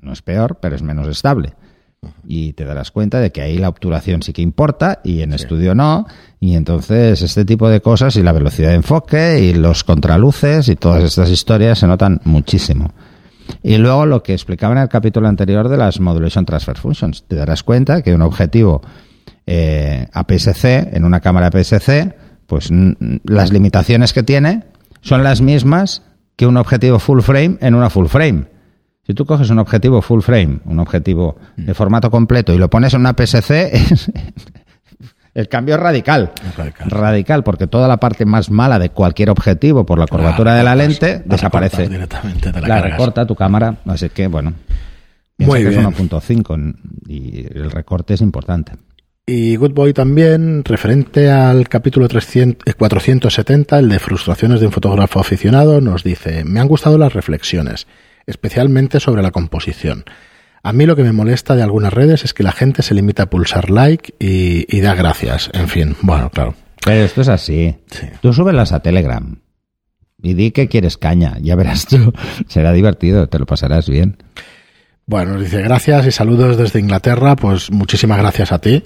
no 0.00 0.12
es 0.12 0.22
peor, 0.22 0.58
pero 0.60 0.74
es 0.76 0.82
menos 0.82 1.06
estable. 1.08 1.54
Y 2.26 2.52
te 2.52 2.64
darás 2.64 2.90
cuenta 2.90 3.20
de 3.20 3.32
que 3.32 3.42
ahí 3.42 3.58
la 3.58 3.68
obturación 3.68 4.22
sí 4.22 4.32
que 4.32 4.42
importa 4.42 5.00
y 5.02 5.22
en 5.22 5.32
estudio 5.32 5.74
no. 5.74 6.06
Y 6.40 6.54
entonces 6.54 7.22
este 7.22 7.44
tipo 7.44 7.68
de 7.68 7.80
cosas 7.80 8.16
y 8.16 8.22
la 8.22 8.32
velocidad 8.32 8.68
de 8.68 8.76
enfoque 8.76 9.40
y 9.40 9.54
los 9.54 9.82
contraluces 9.82 10.68
y 10.68 10.76
todas 10.76 11.02
estas 11.02 11.30
historias 11.30 11.78
se 11.80 11.86
notan 11.86 12.20
muchísimo. 12.24 12.92
Y 13.62 13.78
luego 13.78 14.06
lo 14.06 14.22
que 14.22 14.34
explicaba 14.34 14.74
en 14.74 14.82
el 14.82 14.88
capítulo 14.88 15.26
anterior 15.26 15.68
de 15.68 15.76
las 15.76 16.00
Modulation 16.00 16.44
Transfer 16.44 16.76
Functions. 16.76 17.24
Te 17.26 17.36
darás 17.36 17.62
cuenta 17.62 18.02
que 18.02 18.14
un 18.14 18.22
objetivo 18.22 18.82
eh, 19.46 20.06
APS-C, 20.12 20.90
en 20.92 21.04
una 21.04 21.20
cámara 21.20 21.46
APS-C, 21.48 22.14
pues 22.46 22.70
las 23.24 23.52
limitaciones 23.52 24.12
que 24.12 24.22
tiene 24.22 24.64
son 25.00 25.24
las 25.24 25.40
mismas 25.40 26.02
que 26.36 26.46
un 26.46 26.56
objetivo 26.56 26.98
full 26.98 27.20
frame 27.20 27.58
en 27.60 27.74
una 27.74 27.90
full 27.90 28.06
frame. 28.06 28.44
Si 29.08 29.14
tú 29.14 29.24
coges 29.24 29.48
un 29.48 29.58
objetivo 29.58 30.02
full 30.02 30.20
frame, 30.20 30.58
un 30.66 30.78
objetivo 30.80 31.38
de 31.56 31.72
formato 31.72 32.10
completo 32.10 32.52
y 32.52 32.58
lo 32.58 32.68
pones 32.68 32.92
en 32.92 33.00
una 33.00 33.14
PSC, 33.14 33.72
el 35.34 35.48
cambio 35.48 35.76
es 35.76 35.80
radical. 35.80 36.30
Es 36.46 36.54
radical. 36.54 36.90
Radical, 36.90 37.42
porque 37.42 37.66
toda 37.66 37.88
la 37.88 37.96
parte 37.96 38.26
más 38.26 38.50
mala 38.50 38.78
de 38.78 38.90
cualquier 38.90 39.30
objetivo 39.30 39.86
por 39.86 39.98
la 39.98 40.06
curvatura 40.06 40.56
de 40.56 40.62
la 40.62 40.74
lente 40.74 41.22
la 41.24 41.36
desaparece. 41.36 41.88
recortas 41.88 41.90
directamente, 41.90 42.52
te 42.52 42.60
la 42.60 42.82
recorta 42.82 43.26
tu 43.26 43.34
cámara, 43.34 43.78
así 43.86 44.10
que 44.10 44.26
bueno. 44.26 44.52
Muy 45.38 45.62
que 45.62 45.70
bien. 45.70 45.86
es 45.86 45.86
1.5 45.86 46.74
y 47.06 47.46
el 47.58 47.70
recorte 47.70 48.12
es 48.12 48.20
importante. 48.20 48.72
Y 49.24 49.56
Good 49.56 49.72
Boy 49.72 49.94
también, 49.94 50.62
referente 50.64 51.30
al 51.30 51.66
capítulo 51.70 52.08
300, 52.08 52.66
eh, 52.66 52.74
470, 52.74 53.78
el 53.78 53.88
de 53.88 53.98
frustraciones 54.00 54.60
de 54.60 54.66
un 54.66 54.72
fotógrafo 54.72 55.18
aficionado, 55.18 55.80
nos 55.80 56.04
dice, 56.04 56.44
me 56.44 56.60
han 56.60 56.68
gustado 56.68 56.98
las 56.98 57.14
reflexiones, 57.14 57.86
especialmente 58.28 59.00
sobre 59.00 59.22
la 59.22 59.30
composición. 59.32 60.04
A 60.62 60.72
mí 60.72 60.86
lo 60.86 60.94
que 60.96 61.02
me 61.02 61.12
molesta 61.12 61.56
de 61.56 61.62
algunas 61.62 61.92
redes 61.92 62.24
es 62.24 62.34
que 62.34 62.42
la 62.42 62.52
gente 62.52 62.82
se 62.82 62.94
limita 62.94 63.24
a 63.24 63.30
pulsar 63.30 63.70
like 63.70 64.14
y, 64.18 64.66
y 64.76 64.80
da 64.80 64.94
gracias. 64.94 65.50
En 65.54 65.68
fin, 65.68 65.96
bueno, 66.02 66.30
claro. 66.30 66.54
Pero 66.84 67.04
esto 67.04 67.20
es 67.22 67.28
así. 67.28 67.76
Sí. 67.90 68.06
Tú 68.20 68.32
súbelas 68.32 68.72
a 68.72 68.80
Telegram 68.80 69.36
y 70.20 70.34
di 70.34 70.50
que 70.50 70.68
quieres 70.68 70.96
caña, 70.96 71.36
ya 71.40 71.54
verás 71.56 71.86
tú. 71.86 72.12
Será 72.48 72.72
divertido, 72.72 73.28
te 73.28 73.38
lo 73.38 73.46
pasarás 73.46 73.88
bien. 73.88 74.16
Bueno, 75.06 75.34
nos 75.34 75.42
dice 75.42 75.62
gracias 75.62 76.06
y 76.06 76.10
saludos 76.10 76.56
desde 76.58 76.80
Inglaterra, 76.80 77.34
pues 77.36 77.70
muchísimas 77.70 78.18
gracias 78.18 78.52
a 78.52 78.58
ti. 78.60 78.84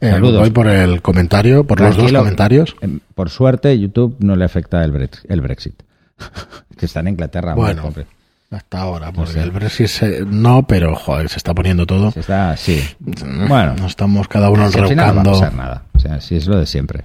Eh, 0.00 0.10
Saludos. 0.10 0.50
Por 0.50 0.68
el 0.68 1.02
comentario, 1.02 1.64
por 1.66 1.80
los 1.80 1.96
dos 1.96 2.12
comentarios. 2.12 2.76
Em, 2.80 3.00
Por 3.16 3.30
suerte, 3.30 3.76
YouTube 3.76 4.16
no 4.20 4.36
le 4.36 4.44
afecta 4.44 4.84
el, 4.84 4.92
Brex- 4.92 5.24
el 5.28 5.40
Brexit. 5.40 5.82
que 6.78 6.86
está 6.86 7.00
en 7.00 7.08
Inglaterra. 7.08 7.54
hombre, 7.54 7.74
Bueno, 7.74 7.82
pobre. 7.82 8.06
Hasta 8.50 8.78
ahora, 8.80 9.12
porque 9.12 9.40
el 9.40 9.50
Brexit 9.50 9.86
se- 9.88 10.24
no, 10.24 10.66
pero 10.66 10.94
joder, 10.96 11.28
se 11.28 11.36
está 11.36 11.54
poniendo 11.54 11.86
todo. 11.86 12.10
Se 12.12 12.20
está, 12.20 12.56
sí. 12.56 12.82
Bueno, 12.98 13.74
Nos 13.74 13.90
estamos 13.90 14.26
cada 14.28 14.48
uno 14.50 14.70
si 14.70 14.78
no 14.80 14.88
va 14.96 15.08
a 15.20 15.22
pasar 15.22 15.54
nada. 15.54 15.84
O 15.94 15.98
sea, 15.98 16.20
si 16.20 16.36
es 16.36 16.46
lo 16.46 16.58
de 16.58 16.66
siempre. 16.66 17.04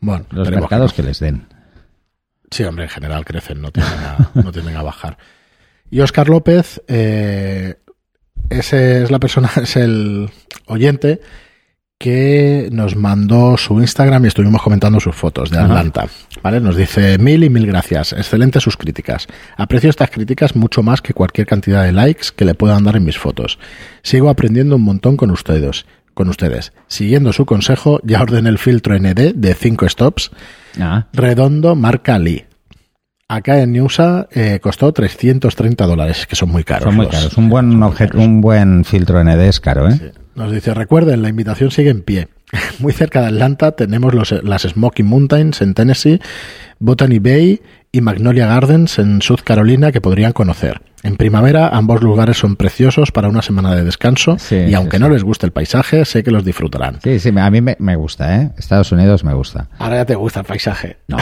Bueno, 0.00 0.24
Los 0.30 0.50
mercados 0.50 0.92
que 0.92 0.96
que 0.96 1.02
no. 1.02 1.08
les 1.08 1.20
den. 1.20 1.46
Sí, 2.50 2.64
hombre, 2.64 2.84
en 2.84 2.90
general 2.90 3.24
crecen, 3.24 3.60
no 3.60 3.70
tienden 3.72 3.98
a, 3.98 4.30
no 4.34 4.52
tienden 4.52 4.76
a 4.76 4.82
bajar. 4.82 5.18
Y 5.90 6.00
Oscar 6.00 6.28
López, 6.28 6.80
eh, 6.88 7.76
ese 8.50 9.02
es 9.02 9.10
la 9.10 9.18
persona, 9.18 9.50
es 9.62 9.76
el 9.76 10.30
oyente 10.66 11.20
que 11.98 12.68
nos 12.72 12.94
mandó 12.94 13.56
su 13.56 13.80
Instagram 13.80 14.24
y 14.24 14.28
estuvimos 14.28 14.62
comentando 14.62 15.00
sus 15.00 15.14
fotos 15.14 15.50
de 15.50 15.58
Ajá. 15.58 15.66
Atlanta. 15.66 16.06
¿Vale? 16.42 16.60
Nos 16.60 16.76
dice 16.76 17.16
mil 17.18 17.42
y 17.42 17.48
mil 17.50 17.66
gracias. 17.66 18.12
Excelentes 18.12 18.62
sus 18.62 18.76
críticas. 18.76 19.26
Aprecio 19.56 19.88
estas 19.90 20.10
críticas 20.10 20.54
mucho 20.56 20.82
más 20.82 21.00
que 21.00 21.14
cualquier 21.14 21.46
cantidad 21.46 21.84
de 21.84 21.92
likes 21.92 22.28
que 22.36 22.44
le 22.44 22.54
puedan 22.54 22.84
dar 22.84 22.96
en 22.96 23.04
mis 23.04 23.18
fotos. 23.18 23.58
Sigo 24.02 24.28
aprendiendo 24.28 24.76
un 24.76 24.82
montón 24.82 25.16
con 25.16 25.30
ustedes. 25.30 25.86
Con 26.12 26.28
ustedes. 26.30 26.72
Siguiendo 26.86 27.32
su 27.34 27.44
consejo, 27.44 28.00
ya 28.02 28.22
ordené 28.22 28.48
el 28.48 28.58
filtro 28.58 28.98
ND 28.98 29.34
de 29.34 29.54
5 29.54 29.88
stops 29.88 30.30
Ah, 30.80 31.06
redondo 31.12 31.74
marca 31.74 32.18
Lee. 32.18 32.44
Acá 33.28 33.60
en 33.60 33.78
USA 33.80 34.28
eh, 34.30 34.60
costó 34.62 34.92
330 34.92 35.84
dólares, 35.86 36.26
que 36.26 36.36
son 36.36 36.50
muy 36.50 36.62
caros. 36.64 36.84
son 36.84 36.96
muy 36.96 37.06
los- 37.06 37.14
caros. 37.14 37.36
Un 37.36 37.48
buen, 37.48 37.70
son 37.70 37.78
muy 37.80 37.88
obje- 37.90 38.08
caros. 38.08 38.24
un 38.24 38.40
buen 38.40 38.84
filtro 38.84 39.22
ND 39.24 39.48
es 39.48 39.60
caro, 39.60 39.88
¿eh? 39.90 40.12
Nos 40.36 40.52
dice, 40.52 40.74
recuerden, 40.74 41.22
la 41.22 41.30
invitación 41.30 41.70
sigue 41.70 41.88
en 41.88 42.02
pie. 42.02 42.28
Muy 42.78 42.92
cerca 42.92 43.20
de 43.20 43.26
Atlanta 43.28 43.72
tenemos 43.72 44.14
los, 44.14 44.32
las 44.44 44.62
Smoky 44.62 45.02
Mountains 45.02 45.62
en 45.62 45.74
Tennessee, 45.74 46.20
Botany 46.78 47.18
Bay 47.18 47.60
y 47.92 48.00
Magnolia 48.00 48.46
Gardens 48.46 48.98
en 48.98 49.22
South 49.22 49.40
Carolina 49.44 49.90
que 49.92 50.00
podrían 50.00 50.32
conocer. 50.32 50.82
En 51.02 51.16
primavera 51.16 51.68
ambos 51.68 52.02
lugares 52.02 52.36
son 52.36 52.56
preciosos 52.56 53.12
para 53.12 53.28
una 53.28 53.40
semana 53.40 53.74
de 53.74 53.84
descanso 53.84 54.38
Sí, 54.38 54.56
y 54.56 54.74
aunque 54.74 54.96
sí. 54.96 55.02
no 55.02 55.08
les 55.08 55.22
guste 55.22 55.46
el 55.46 55.52
paisaje, 55.52 56.04
sé 56.04 56.22
que 56.24 56.30
los 56.30 56.44
disfrutarán. 56.44 56.98
Sí, 57.02 57.20
sí, 57.20 57.30
a 57.36 57.50
mí 57.50 57.60
me, 57.60 57.76
me 57.78 57.96
gusta, 57.96 58.36
¿eh? 58.42 58.50
Estados 58.58 58.90
Unidos 58.92 59.22
me 59.22 59.32
gusta. 59.32 59.68
Ahora 59.78 59.96
ya 59.96 60.04
te 60.04 60.14
gusta 60.14 60.40
el 60.40 60.46
paisaje. 60.46 60.98
No, 61.08 61.16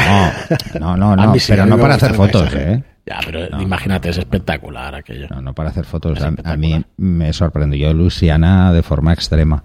no, 0.80 0.96
no, 0.96 1.16
no, 1.16 1.34
pero 1.46 1.66
no 1.66 1.78
para 1.78 1.94
hacer 1.94 2.14
fotos. 2.14 2.48
¿eh? 2.54 2.82
Ya, 3.06 3.18
pero 3.24 3.60
imagínate, 3.60 4.08
es 4.08 4.16
espectacular 4.18 4.94
aquello. 4.94 5.26
No, 5.30 5.42
no 5.42 5.54
para 5.54 5.68
hacer 5.68 5.84
fotos. 5.84 6.18
A, 6.22 6.32
a 6.44 6.56
mí 6.56 6.82
me 6.96 7.32
sorprendió 7.34 7.92
Luciana 7.92 8.72
de 8.72 8.82
forma 8.82 9.12
extrema. 9.12 9.62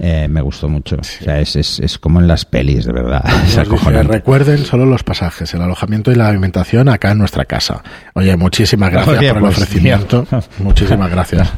Eh, 0.00 0.28
me 0.28 0.40
gustó 0.40 0.68
mucho. 0.68 0.96
O 1.00 1.02
sea, 1.02 1.40
es, 1.40 1.56
es, 1.56 1.80
es 1.80 1.98
como 1.98 2.20
en 2.20 2.28
las 2.28 2.44
pelis, 2.44 2.84
de 2.86 2.92
verdad. 2.92 3.24
Dice, 3.44 3.64
recuerden 3.64 4.58
solo 4.58 4.86
los 4.86 5.02
pasajes, 5.02 5.52
el 5.54 5.62
alojamiento 5.62 6.12
y 6.12 6.14
la 6.14 6.28
alimentación 6.28 6.88
acá 6.88 7.10
en 7.10 7.18
nuestra 7.18 7.44
casa. 7.44 7.82
Oye, 8.14 8.36
muchísimas 8.36 8.90
gracias 8.92 9.18
Oye, 9.18 9.28
por 9.30 9.36
el 9.38 9.42
pues, 9.42 9.58
ofrecimiento. 9.58 10.22
tío. 10.24 10.40
Muchísimas 10.64 11.10
gracias. 11.10 11.52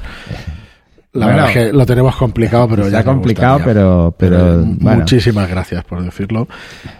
La 1.13 1.27
Bueno, 1.27 1.43
verdad 1.43 1.51
es 1.51 1.67
que 1.67 1.73
lo 1.77 1.85
tenemos 1.87 2.15
complicado, 2.17 2.69
pero 2.69 2.87
está 2.87 2.99
ya 3.01 3.05
complicado, 3.05 3.55
gustaría. 3.55 3.75
pero- 3.75 4.15
pero, 4.17 4.65
bueno. 4.65 4.99
Muchísimas 5.01 5.51
gracias 5.51 5.83
por 5.85 6.03
decirlo. 6.05 6.47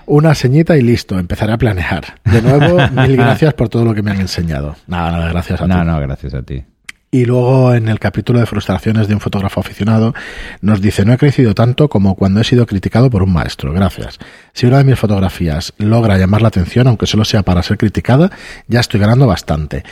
Una 0.07 0.35
señita 0.35 0.77
y 0.77 0.83
listo, 0.83 1.17
empezaré 1.19 1.53
a 1.53 1.59
planear. 1.59 2.05
De 2.25 2.43
nuevo, 2.43 2.77
mil 2.93 3.17
gracias 3.17 3.55
por 3.55 3.69
todo 3.69 3.85
lo 3.85 3.95
que 3.95 4.03
me 4.03 4.11
han 4.11 4.21
enseñado. 4.21 4.75
Nada, 4.89 5.13
nada, 5.13 5.29
gracias 5.31 5.61
a 5.61 5.65
ti. 5.65 5.71
No, 5.71 5.85
no, 5.85 6.01
gracias 6.01 6.35
a 6.35 6.43
ti. 6.43 6.65
Y 7.13 7.25
luego 7.25 7.75
en 7.75 7.89
el 7.89 7.99
capítulo 7.99 8.39
de 8.39 8.47
frustraciones 8.47 9.09
de 9.09 9.15
un 9.15 9.21
fotógrafo 9.21 9.59
aficionado 9.59 10.15
nos 10.61 10.81
dice, 10.81 11.05
no 11.05 11.13
he 11.13 11.19
crecido 11.19 11.55
tanto 11.57 11.89
como 11.89 12.15
cuando 12.15 12.41
he 12.41 12.45
sido 12.45 12.67
criticado 12.67 13.11
por 13.11 13.25
un 13.25 13.33
maestro, 13.33 13.73
gracias. 13.73 14.19
Si 14.53 14.67
una 14.67 14.79
de 14.79 14.85
mis 14.85 14.97
fotografías 14.99 15.73
logra 15.79 16.19
llamar 16.19 16.41
la 16.43 16.49
atención, 16.49 16.87
aunque 16.87 17.07
solo 17.07 17.25
sea 17.25 17.43
para 17.43 17.65
ser 17.65 17.79
criticada, 17.79 18.31
ya 18.69 18.79
estoy 18.79 19.01
ganando 19.01 19.27
bastante. 19.27 19.83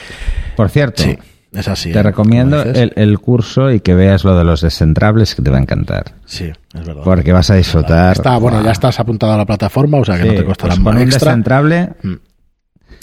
Por 0.55 0.69
cierto, 0.69 1.03
Sí, 1.03 1.17
es 1.51 1.67
así. 1.67 1.91
te 1.91 1.99
¿eh? 1.99 2.03
recomiendo 2.03 2.61
el, 2.63 2.93
el 2.95 3.19
curso 3.19 3.69
y 3.69 3.81
que 3.81 3.95
veas 3.95 4.23
lo 4.23 4.37
de 4.37 4.45
los 4.45 4.61
descentrables 4.61 5.35
que 5.35 5.41
te 5.41 5.49
va 5.51 5.57
a 5.57 5.61
encantar. 5.61 6.13
Sí, 6.25 6.45
es 6.73 6.85
verdad. 6.85 7.03
Porque 7.03 7.33
vas 7.33 7.49
a 7.49 7.55
disfrutar. 7.55 8.13
Está, 8.13 8.37
bueno, 8.37 8.63
ya 8.63 8.71
estás 8.71 8.97
apuntado 8.97 9.33
a 9.33 9.37
la 9.37 9.45
plataforma, 9.45 9.97
o 9.97 10.05
sea 10.05 10.15
que 10.15 10.23
Sí, 10.23 10.29
no 10.29 10.35
te 10.35 10.45
costará 10.45 10.69
pues 10.69 10.75
con 10.77 10.83
más 10.85 10.95
un 10.95 11.01
extra. 11.01 11.31
descentrable, 11.31 11.89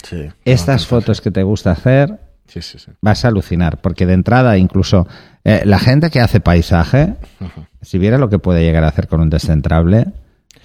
Sí, 0.02 0.26
estas 0.46 0.86
fotos 0.86 1.20
que 1.20 1.30
te 1.30 1.42
gusta 1.42 1.72
hacer, 1.72 2.18
Sí, 2.48 2.62
sí, 2.62 2.78
sí. 2.78 2.92
vas 3.02 3.24
a 3.24 3.28
alucinar, 3.28 3.80
porque 3.80 4.06
de 4.06 4.14
entrada 4.14 4.56
incluso 4.56 5.06
eh, 5.44 5.62
la 5.64 5.78
gente 5.78 6.10
que 6.10 6.20
hace 6.20 6.40
paisaje, 6.40 7.14
si 7.82 7.98
viera 7.98 8.18
lo 8.18 8.28
que 8.28 8.38
puede 8.38 8.62
llegar 8.62 8.84
a 8.84 8.88
hacer 8.88 9.08
con 9.08 9.20
un 9.20 9.30
descentrable, 9.30 10.06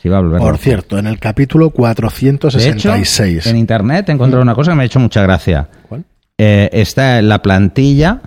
se 0.01 0.07
iba 0.07 0.17
a 0.17 0.21
volver 0.21 0.39
Por 0.39 0.51
loco. 0.53 0.63
cierto, 0.63 0.97
en 0.97 1.07
el 1.07 1.19
capítulo 1.19 1.65
De 1.65 1.69
hecho, 1.69 1.77
466. 1.77 3.45
en 3.47 3.57
internet 3.57 4.09
he 4.09 4.11
encontrado 4.11 4.41
una 4.41 4.55
cosa 4.55 4.71
que 4.71 4.77
me 4.77 4.83
ha 4.83 4.85
hecho 4.85 4.99
mucha 4.99 5.21
gracia. 5.21 5.67
¿Cuál? 5.87 6.05
Eh, 6.37 6.69
está 6.73 7.21
la 7.21 7.41
plantilla 7.41 8.21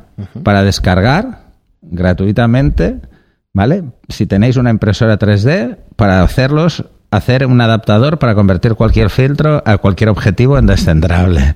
para 0.45 0.63
descargar 0.63 1.45
gratuitamente, 1.83 3.01
¿vale? 3.53 3.85
Si 4.09 4.27
tenéis 4.27 4.57
una 4.57 4.71
impresora 4.71 5.19
3D, 5.19 5.79
para 5.97 6.23
hacerlos, 6.23 6.85
hacer 7.11 7.47
un 7.47 7.61
adaptador 7.61 8.19
para 8.19 8.35
convertir 8.35 8.75
cualquier 8.75 9.11
filtro 9.11 9.63
a 9.65 9.79
cualquier 9.79 10.11
objetivo 10.11 10.59
en 10.59 10.67
descentrable. 10.67 11.55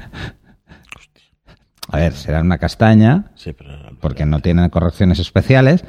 A 1.90 1.96
ver, 1.98 2.12
será 2.12 2.40
una 2.42 2.58
castaña, 2.58 3.30
Sí, 3.34 3.52
pero 3.52 3.72
era 3.72 3.90
porque 4.00 4.26
no 4.26 4.40
tienen 4.40 4.68
correcciones 4.70 5.18
especiales, 5.18 5.84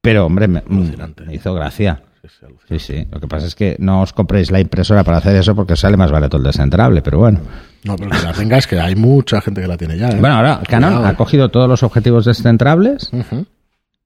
pero 0.00 0.26
hombre, 0.26 0.48
me, 0.48 0.62
me 0.68 1.34
hizo 1.34 1.54
gracia. 1.54 2.02
Sí, 2.68 2.80
sí. 2.80 3.06
Lo 3.12 3.20
que 3.20 3.28
pasa 3.28 3.46
es 3.46 3.54
que 3.54 3.76
no 3.78 4.02
os 4.02 4.12
compréis 4.12 4.50
la 4.50 4.58
impresora 4.58 5.04
para 5.04 5.18
hacer 5.18 5.36
eso 5.36 5.54
porque 5.54 5.74
os 5.74 5.80
sale 5.80 5.96
más 5.96 6.10
barato 6.10 6.36
el 6.36 6.42
descentrable, 6.42 7.00
pero 7.00 7.18
bueno. 7.20 7.38
No, 7.84 7.94
pero 7.94 8.10
que 8.10 8.22
la 8.22 8.32
tengas, 8.32 8.66
que 8.66 8.80
hay 8.80 8.96
mucha 8.96 9.40
gente 9.40 9.60
que 9.60 9.68
la 9.68 9.76
tiene 9.76 9.96
ya. 9.96 10.08
¿eh? 10.08 10.16
Bueno, 10.18 10.34
ahora 10.34 10.60
Canon 10.68 10.90
Cuidado. 10.94 11.06
ha 11.06 11.14
cogido 11.16 11.48
todos 11.50 11.68
los 11.68 11.84
objetivos 11.84 12.24
descentrables 12.24 13.10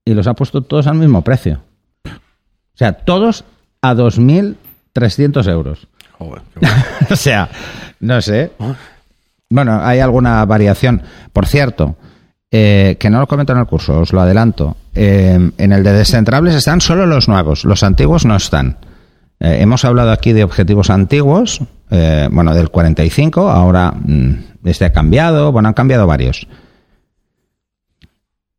y 0.05 0.13
los 0.13 0.27
ha 0.27 0.35
puesto 0.35 0.61
todos 0.61 0.87
al 0.87 0.97
mismo 0.97 1.23
precio. 1.23 1.63
O 2.05 2.77
sea, 2.77 2.93
todos 2.93 3.45
a 3.81 3.95
2.300 3.95 5.49
euros. 5.51 5.89
Joder, 6.19 6.43
qué 6.53 6.61
bueno. 6.67 6.77
o 7.11 7.17
sea, 7.17 7.49
no 8.01 8.21
sé. 8.21 8.53
Ah. 8.61 8.75
Bueno, 9.51 9.81
hay 9.83 9.99
alguna 9.99 10.45
variación. 10.45 11.03
Por 11.33 11.47
cierto, 11.47 11.97
eh, 12.53 12.97
que 13.01 13.11
no 13.11 13.19
lo 13.19 13.27
comento 13.27 13.53
en 13.53 13.59
el 13.59 13.67
curso, 13.67 13.99
os 13.99 14.13
lo 14.13 14.21
adelanto. 14.21 14.77
Eh, 14.95 15.51
en 15.59 15.73
el 15.73 15.83
de 15.83 15.93
descentrables 15.93 16.55
están 16.55 16.81
solo 16.81 17.05
los 17.05 17.29
nuevos, 17.29 17.65
los 17.65 17.83
antiguos 17.83 18.25
no 18.25 18.37
están. 18.37 18.79
Eh, 19.41 19.59
hemos 19.61 19.85
hablado 19.85 20.13
aquí 20.13 20.33
de 20.33 20.45
objetivos 20.45 20.89
antiguos, 20.89 21.61
bueno, 22.31 22.55
del 22.55 22.71
45, 22.71 23.51
ahora 23.51 23.93
mm, 23.93 24.35
este 24.65 24.85
ha 24.85 24.93
cambiado, 24.93 25.51
bueno, 25.51 25.69
han 25.69 25.75
cambiado 25.75 26.07
varios. 26.07 26.47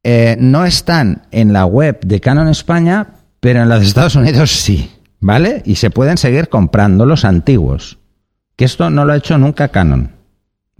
No 0.03 0.65
están 0.65 1.27
en 1.31 1.53
la 1.53 1.65
web 1.65 2.01
de 2.01 2.19
Canon 2.19 2.49
España, 2.49 3.07
pero 3.39 3.61
en 3.61 3.69
la 3.69 3.79
de 3.79 3.85
Estados 3.85 4.15
Unidos 4.15 4.51
sí, 4.51 4.91
¿vale? 5.21 5.61
Y 5.65 5.75
se 5.75 5.91
pueden 5.91 6.17
seguir 6.17 6.49
comprando 6.49 7.05
los 7.05 7.23
antiguos. 7.23 7.99
Que 8.57 8.65
esto 8.65 8.89
no 8.89 9.05
lo 9.05 9.13
ha 9.13 9.17
hecho 9.17 9.37
nunca 9.37 9.69
Canon. 9.69 10.20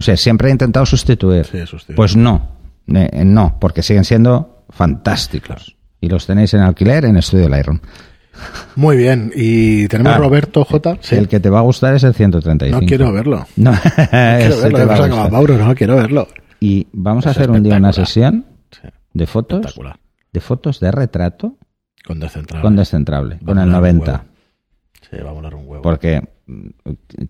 O 0.00 0.02
sea, 0.04 0.16
siempre 0.16 0.48
ha 0.48 0.50
intentado 0.52 0.84
sustituir. 0.86 1.44
Sí, 1.46 1.58
sustituir. 1.66 1.96
Pues 1.96 2.16
no, 2.16 2.56
eh, 2.88 3.08
eh, 3.12 3.24
no, 3.24 3.56
porque 3.60 3.82
siguen 3.82 4.04
siendo 4.04 4.64
fantásticos. 4.70 5.76
Y 6.00 6.08
los 6.08 6.26
tenéis 6.26 6.52
en 6.54 6.60
alquiler 6.60 7.04
en 7.04 7.16
Estudio 7.16 7.48
Lightroom. 7.48 7.78
Muy 8.76 8.96
bien, 8.96 9.30
y 9.36 9.86
tenemos 9.88 10.14
Ah, 10.14 10.18
Roberto 10.18 10.64
J. 10.64 10.96
Sí. 11.00 11.14
El 11.16 11.28
que 11.28 11.38
te 11.38 11.50
va 11.50 11.58
a 11.58 11.62
gustar 11.62 11.94
es 11.94 12.02
el 12.02 12.14
135. 12.14 12.80
No 12.80 12.86
quiero 12.86 13.12
verlo. 13.12 13.46
No, 13.56 13.70
No 13.72 13.78
quiero 13.78 14.56
verlo. 14.60 14.62
te 14.62 14.70
¿Qué 14.70 14.72
va 14.76 14.82
a 14.84 14.86
pasa 14.88 15.00
con 15.02 15.10
gustar. 15.10 15.32
Mauro? 15.32 15.58
No 15.58 15.74
quiero 15.74 15.96
verlo. 15.96 16.28
Y 16.58 16.86
vamos 16.92 17.26
a 17.26 17.30
hacer 17.30 17.50
un 17.50 17.62
día 17.62 17.76
una 17.76 17.92
sesión 17.92 18.46
Sí, 18.70 18.88
de 19.12 19.26
fotos, 19.26 19.78
de 20.32 20.40
fotos 20.40 20.80
de 20.80 20.90
retrato 20.90 21.58
Con 22.06 22.18
descentrable. 22.20 22.62
con 22.62 22.74
descentrable, 22.76 23.38
con 23.44 23.58
el 23.58 23.66
molar 23.66 23.66
un 23.66 23.72
90. 23.98 24.12
huevo. 24.12 24.24
Sí, 25.10 25.16
va 25.22 25.30
a 25.30 25.32
volar 25.34 25.54
un 25.54 25.68
huevo. 25.68 25.82
Porque 25.82 26.22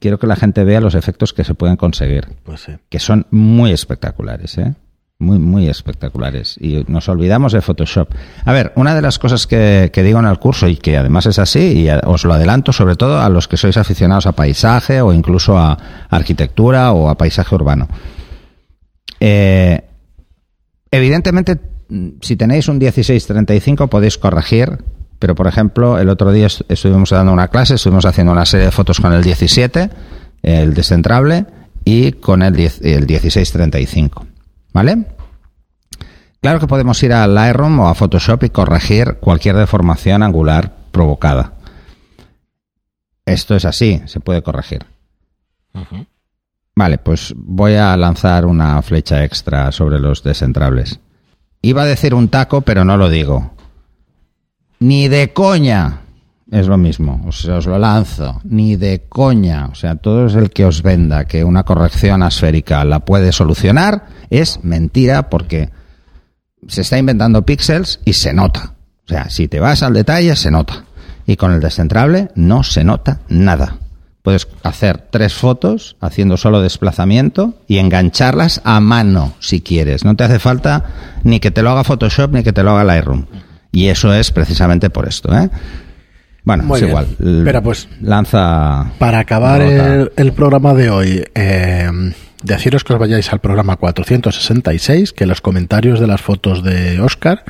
quiero 0.00 0.18
que 0.18 0.26
la 0.26 0.36
gente 0.36 0.64
vea 0.64 0.80
los 0.80 0.94
efectos 0.94 1.32
que 1.32 1.44
se 1.44 1.54
pueden 1.54 1.76
conseguir, 1.76 2.28
Pues 2.44 2.60
sí. 2.62 2.72
que 2.88 2.98
son 2.98 3.26
muy 3.30 3.70
espectaculares, 3.72 4.58
¿eh? 4.58 4.74
Muy, 5.18 5.38
muy 5.38 5.68
espectaculares. 5.68 6.56
Y 6.60 6.82
nos 6.88 7.08
olvidamos 7.08 7.52
de 7.52 7.60
Photoshop. 7.60 8.08
A 8.44 8.52
ver, 8.52 8.72
una 8.74 8.92
de 8.94 9.02
las 9.02 9.20
cosas 9.20 9.46
que, 9.46 9.90
que 9.92 10.02
digo 10.02 10.18
en 10.18 10.24
el 10.26 10.40
curso 10.40 10.66
y 10.66 10.76
que 10.76 10.96
además 10.96 11.26
es 11.26 11.38
así, 11.38 11.82
y 11.82 11.88
a- 11.88 12.00
os 12.06 12.24
lo 12.24 12.32
adelanto 12.34 12.72
sobre 12.72 12.96
todo 12.96 13.20
a 13.20 13.28
los 13.28 13.46
que 13.46 13.56
sois 13.56 13.76
aficionados 13.76 14.26
a 14.26 14.32
paisaje 14.32 15.00
o 15.00 15.12
incluso 15.12 15.56
a 15.56 15.78
arquitectura 16.10 16.90
o 16.92 17.08
a 17.08 17.16
paisaje 17.16 17.54
urbano. 17.54 17.86
Eh, 19.20 19.82
evidentemente, 20.90 21.60
mm, 21.88 22.08
si 22.20 22.34
tenéis 22.36 22.66
un 22.68 22.78
1635 22.78 23.86
podéis 23.88 24.18
corregir, 24.18 24.78
pero 25.22 25.36
por 25.36 25.46
ejemplo, 25.46 25.98
el 26.00 26.08
otro 26.08 26.32
día 26.32 26.46
est- 26.46 26.62
estuvimos 26.68 27.10
dando 27.10 27.32
una 27.32 27.46
clase, 27.46 27.76
estuvimos 27.76 28.04
haciendo 28.06 28.32
una 28.32 28.44
serie 28.44 28.66
de 28.66 28.72
fotos 28.72 28.98
con 28.98 29.12
el 29.12 29.22
17, 29.22 29.88
el 30.42 30.74
descentrable, 30.74 31.46
y 31.84 32.10
con 32.10 32.42
el, 32.42 32.56
10 32.56 32.80
el 32.82 33.06
1635. 33.06 34.26
¿Vale? 34.72 35.06
Claro 36.40 36.58
que 36.58 36.66
podemos 36.66 37.00
ir 37.04 37.12
a 37.12 37.24
Lightroom 37.28 37.78
o 37.78 37.88
a 37.88 37.94
Photoshop 37.94 38.42
y 38.42 38.50
corregir 38.50 39.18
cualquier 39.20 39.54
deformación 39.56 40.24
angular 40.24 40.72
provocada. 40.90 41.52
Esto 43.24 43.54
es 43.54 43.64
así, 43.64 44.02
se 44.06 44.18
puede 44.18 44.42
corregir. 44.42 44.84
Vale, 46.74 46.98
pues 46.98 47.32
voy 47.36 47.74
a 47.74 47.96
lanzar 47.96 48.44
una 48.46 48.82
flecha 48.82 49.22
extra 49.22 49.70
sobre 49.70 50.00
los 50.00 50.24
descentrables. 50.24 50.98
Iba 51.62 51.82
a 51.82 51.86
decir 51.86 52.12
un 52.12 52.26
taco, 52.28 52.62
pero 52.62 52.84
no 52.84 52.96
lo 52.96 53.08
digo. 53.08 53.52
Ni 54.82 55.06
de 55.06 55.32
coña. 55.32 56.00
Es 56.50 56.66
lo 56.66 56.76
mismo, 56.76 57.24
os 57.24 57.44
lo 57.44 57.78
lanzo. 57.78 58.40
Ni 58.42 58.74
de 58.74 59.04
coña. 59.08 59.68
O 59.70 59.76
sea, 59.76 59.94
todo 59.94 60.26
es 60.26 60.34
el 60.34 60.50
que 60.50 60.64
os 60.64 60.82
venda 60.82 61.24
que 61.24 61.44
una 61.44 61.62
corrección 61.62 62.20
asférica 62.24 62.84
la 62.84 62.98
puede 62.98 63.30
solucionar 63.30 64.06
es 64.28 64.58
mentira 64.64 65.30
porque 65.30 65.70
se 66.66 66.80
está 66.80 66.98
inventando 66.98 67.46
píxeles 67.46 68.00
y 68.04 68.14
se 68.14 68.34
nota. 68.34 68.74
O 69.06 69.08
sea, 69.08 69.30
si 69.30 69.46
te 69.46 69.60
vas 69.60 69.84
al 69.84 69.94
detalle, 69.94 70.34
se 70.34 70.50
nota. 70.50 70.84
Y 71.26 71.36
con 71.36 71.52
el 71.52 71.60
descentrable 71.60 72.30
no 72.34 72.64
se 72.64 72.82
nota 72.82 73.20
nada. 73.28 73.76
Puedes 74.22 74.48
hacer 74.64 75.06
tres 75.10 75.32
fotos 75.32 75.96
haciendo 76.00 76.36
solo 76.36 76.60
desplazamiento 76.60 77.54
y 77.68 77.78
engancharlas 77.78 78.60
a 78.64 78.80
mano 78.80 79.34
si 79.38 79.60
quieres. 79.60 80.04
No 80.04 80.16
te 80.16 80.24
hace 80.24 80.40
falta 80.40 80.86
ni 81.22 81.38
que 81.38 81.52
te 81.52 81.62
lo 81.62 81.70
haga 81.70 81.84
Photoshop 81.84 82.32
ni 82.32 82.42
que 82.42 82.52
te 82.52 82.64
lo 82.64 82.72
haga 82.72 82.82
Lightroom. 82.82 83.26
Y 83.72 83.88
eso 83.88 84.12
es 84.14 84.30
precisamente 84.30 84.90
por 84.90 85.08
esto, 85.08 85.34
¿eh? 85.36 85.48
Bueno, 86.44 86.64
Muy 86.64 86.76
es 86.76 86.80
bien. 86.82 86.90
igual. 86.90 87.38
Espera, 87.38 87.62
pues, 87.62 87.88
Lanza. 88.00 88.90
Para 88.98 89.20
acabar 89.20 89.62
el 90.16 90.32
programa 90.32 90.74
de 90.74 90.90
hoy, 90.90 91.24
eh, 91.34 91.90
deciros 92.42 92.84
que 92.84 92.92
os 92.92 92.98
vayáis 92.98 93.32
al 93.32 93.40
programa 93.40 93.76
466, 93.76 95.12
que 95.12 95.26
los 95.26 95.40
comentarios 95.40 96.00
de 96.00 96.06
las 96.08 96.20
fotos 96.20 96.62
de 96.62 97.00
Oscar 97.00 97.44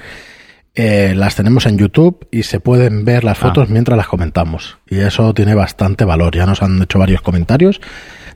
eh, 0.74 1.14
las 1.16 1.34
tenemos 1.36 1.66
en 1.66 1.76
YouTube 1.78 2.26
y 2.30 2.44
se 2.44 2.60
pueden 2.60 3.04
ver 3.04 3.24
las 3.24 3.38
Ah. 3.38 3.48
fotos 3.48 3.68
mientras 3.68 3.96
las 3.96 4.06
comentamos. 4.08 4.78
Y 4.88 4.98
eso 5.00 5.34
tiene 5.34 5.54
bastante 5.54 6.04
valor. 6.04 6.34
Ya 6.36 6.46
nos 6.46 6.62
han 6.62 6.80
hecho 6.82 6.98
varios 6.98 7.20
comentarios 7.22 7.80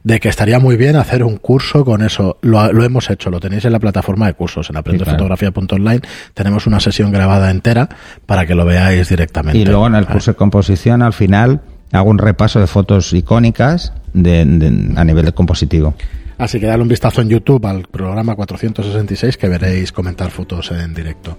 de 0.06 0.20
que 0.20 0.28
estaría 0.28 0.60
muy 0.60 0.76
bien 0.76 0.94
hacer 0.94 1.24
un 1.24 1.36
curso 1.36 1.84
con 1.84 2.00
eso. 2.00 2.38
Lo, 2.40 2.72
lo 2.72 2.84
hemos 2.84 3.10
hecho, 3.10 3.28
lo 3.28 3.40
tenéis 3.40 3.64
en 3.64 3.72
la 3.72 3.80
plataforma 3.80 4.26
de 4.28 4.34
cursos, 4.34 4.70
en 4.70 4.76
aprendefotografía.online. 4.76 6.00
Tenemos 6.32 6.68
una 6.68 6.78
sesión 6.78 7.10
grabada 7.10 7.50
entera 7.50 7.88
para 8.24 8.46
que 8.46 8.54
lo 8.54 8.64
veáis 8.64 9.08
directamente. 9.08 9.58
Y 9.58 9.64
luego 9.64 9.88
en 9.88 9.96
el 9.96 10.06
curso 10.06 10.30
de 10.30 10.36
composición, 10.36 11.02
al 11.02 11.12
final, 11.12 11.60
hago 11.90 12.08
un 12.08 12.18
repaso 12.18 12.60
de 12.60 12.68
fotos 12.68 13.12
icónicas 13.12 13.92
de, 14.12 14.44
de- 14.44 14.92
a 14.96 15.04
nivel 15.04 15.24
de 15.24 15.32
compositivo. 15.32 15.94
Así 16.38 16.60
que 16.60 16.66
dale 16.66 16.82
un 16.84 16.88
vistazo 16.88 17.20
en 17.22 17.28
YouTube 17.28 17.66
al 17.66 17.82
programa 17.88 18.36
466 18.36 19.36
que 19.36 19.48
veréis 19.48 19.90
comentar 19.90 20.30
fotos 20.30 20.70
en 20.70 20.94
directo. 20.94 21.36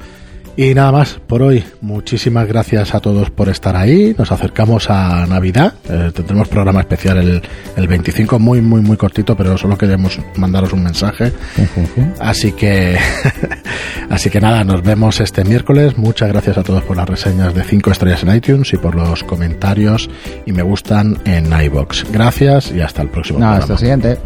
Y 0.60 0.74
nada 0.74 0.91
más 0.91 1.20
por 1.28 1.43
hoy. 1.43 1.63
Muchísimas 1.82 2.48
gracias 2.48 2.96
a 2.96 3.00
todos 3.00 3.30
por 3.30 3.48
estar 3.48 3.76
ahí. 3.76 4.15
Nos 4.17 4.32
acercamos 4.32 4.89
a 4.89 5.24
Navidad. 5.28 5.76
Eh, 5.88 6.12
tendremos 6.15 6.48
programa 6.48 6.80
especial 6.80 7.20
el, 7.20 7.43
el 7.76 7.88
25, 7.88 8.39
muy, 8.39 8.60
muy, 8.62 8.82
muy 8.82 8.98
cortito, 8.98 9.38
pero 9.38 9.56
solo 9.56 9.78
queremos 9.78 10.20
mandaros 10.36 10.74
un 10.74 10.82
mensaje. 10.84 11.32
Así 12.20 12.54
que, 12.54 12.98
así 14.10 14.32
que 14.32 14.41
nada, 14.41 14.63
nos 14.63 14.82
vemos 14.82 15.20
este 15.20 15.43
miércoles. 15.43 15.96
Muchas 15.96 16.30
gracias 16.30 16.58
a 16.58 16.63
todos 16.63 16.82
por 16.82 16.98
las 16.98 17.08
reseñas 17.08 17.54
de 17.54 17.63
5 17.63 17.91
estrellas 17.91 18.24
en 18.24 18.36
iTunes 18.36 18.74
y 18.74 18.78
por 18.78 18.96
los 18.96 19.24
comentarios 19.24 20.10
y 20.48 20.54
me 20.54 20.63
gustan 20.63 21.20
en 21.26 21.54
iBox. 21.54 22.12
Gracias 22.12 22.72
y 22.72 22.82
hasta 22.82 23.04
el 23.04 23.10
próximo 23.10 23.38
No, 23.38 23.46
programa. 23.46 23.60
hasta 23.63 23.74
el 23.74 23.80
siguiente. 23.80 24.17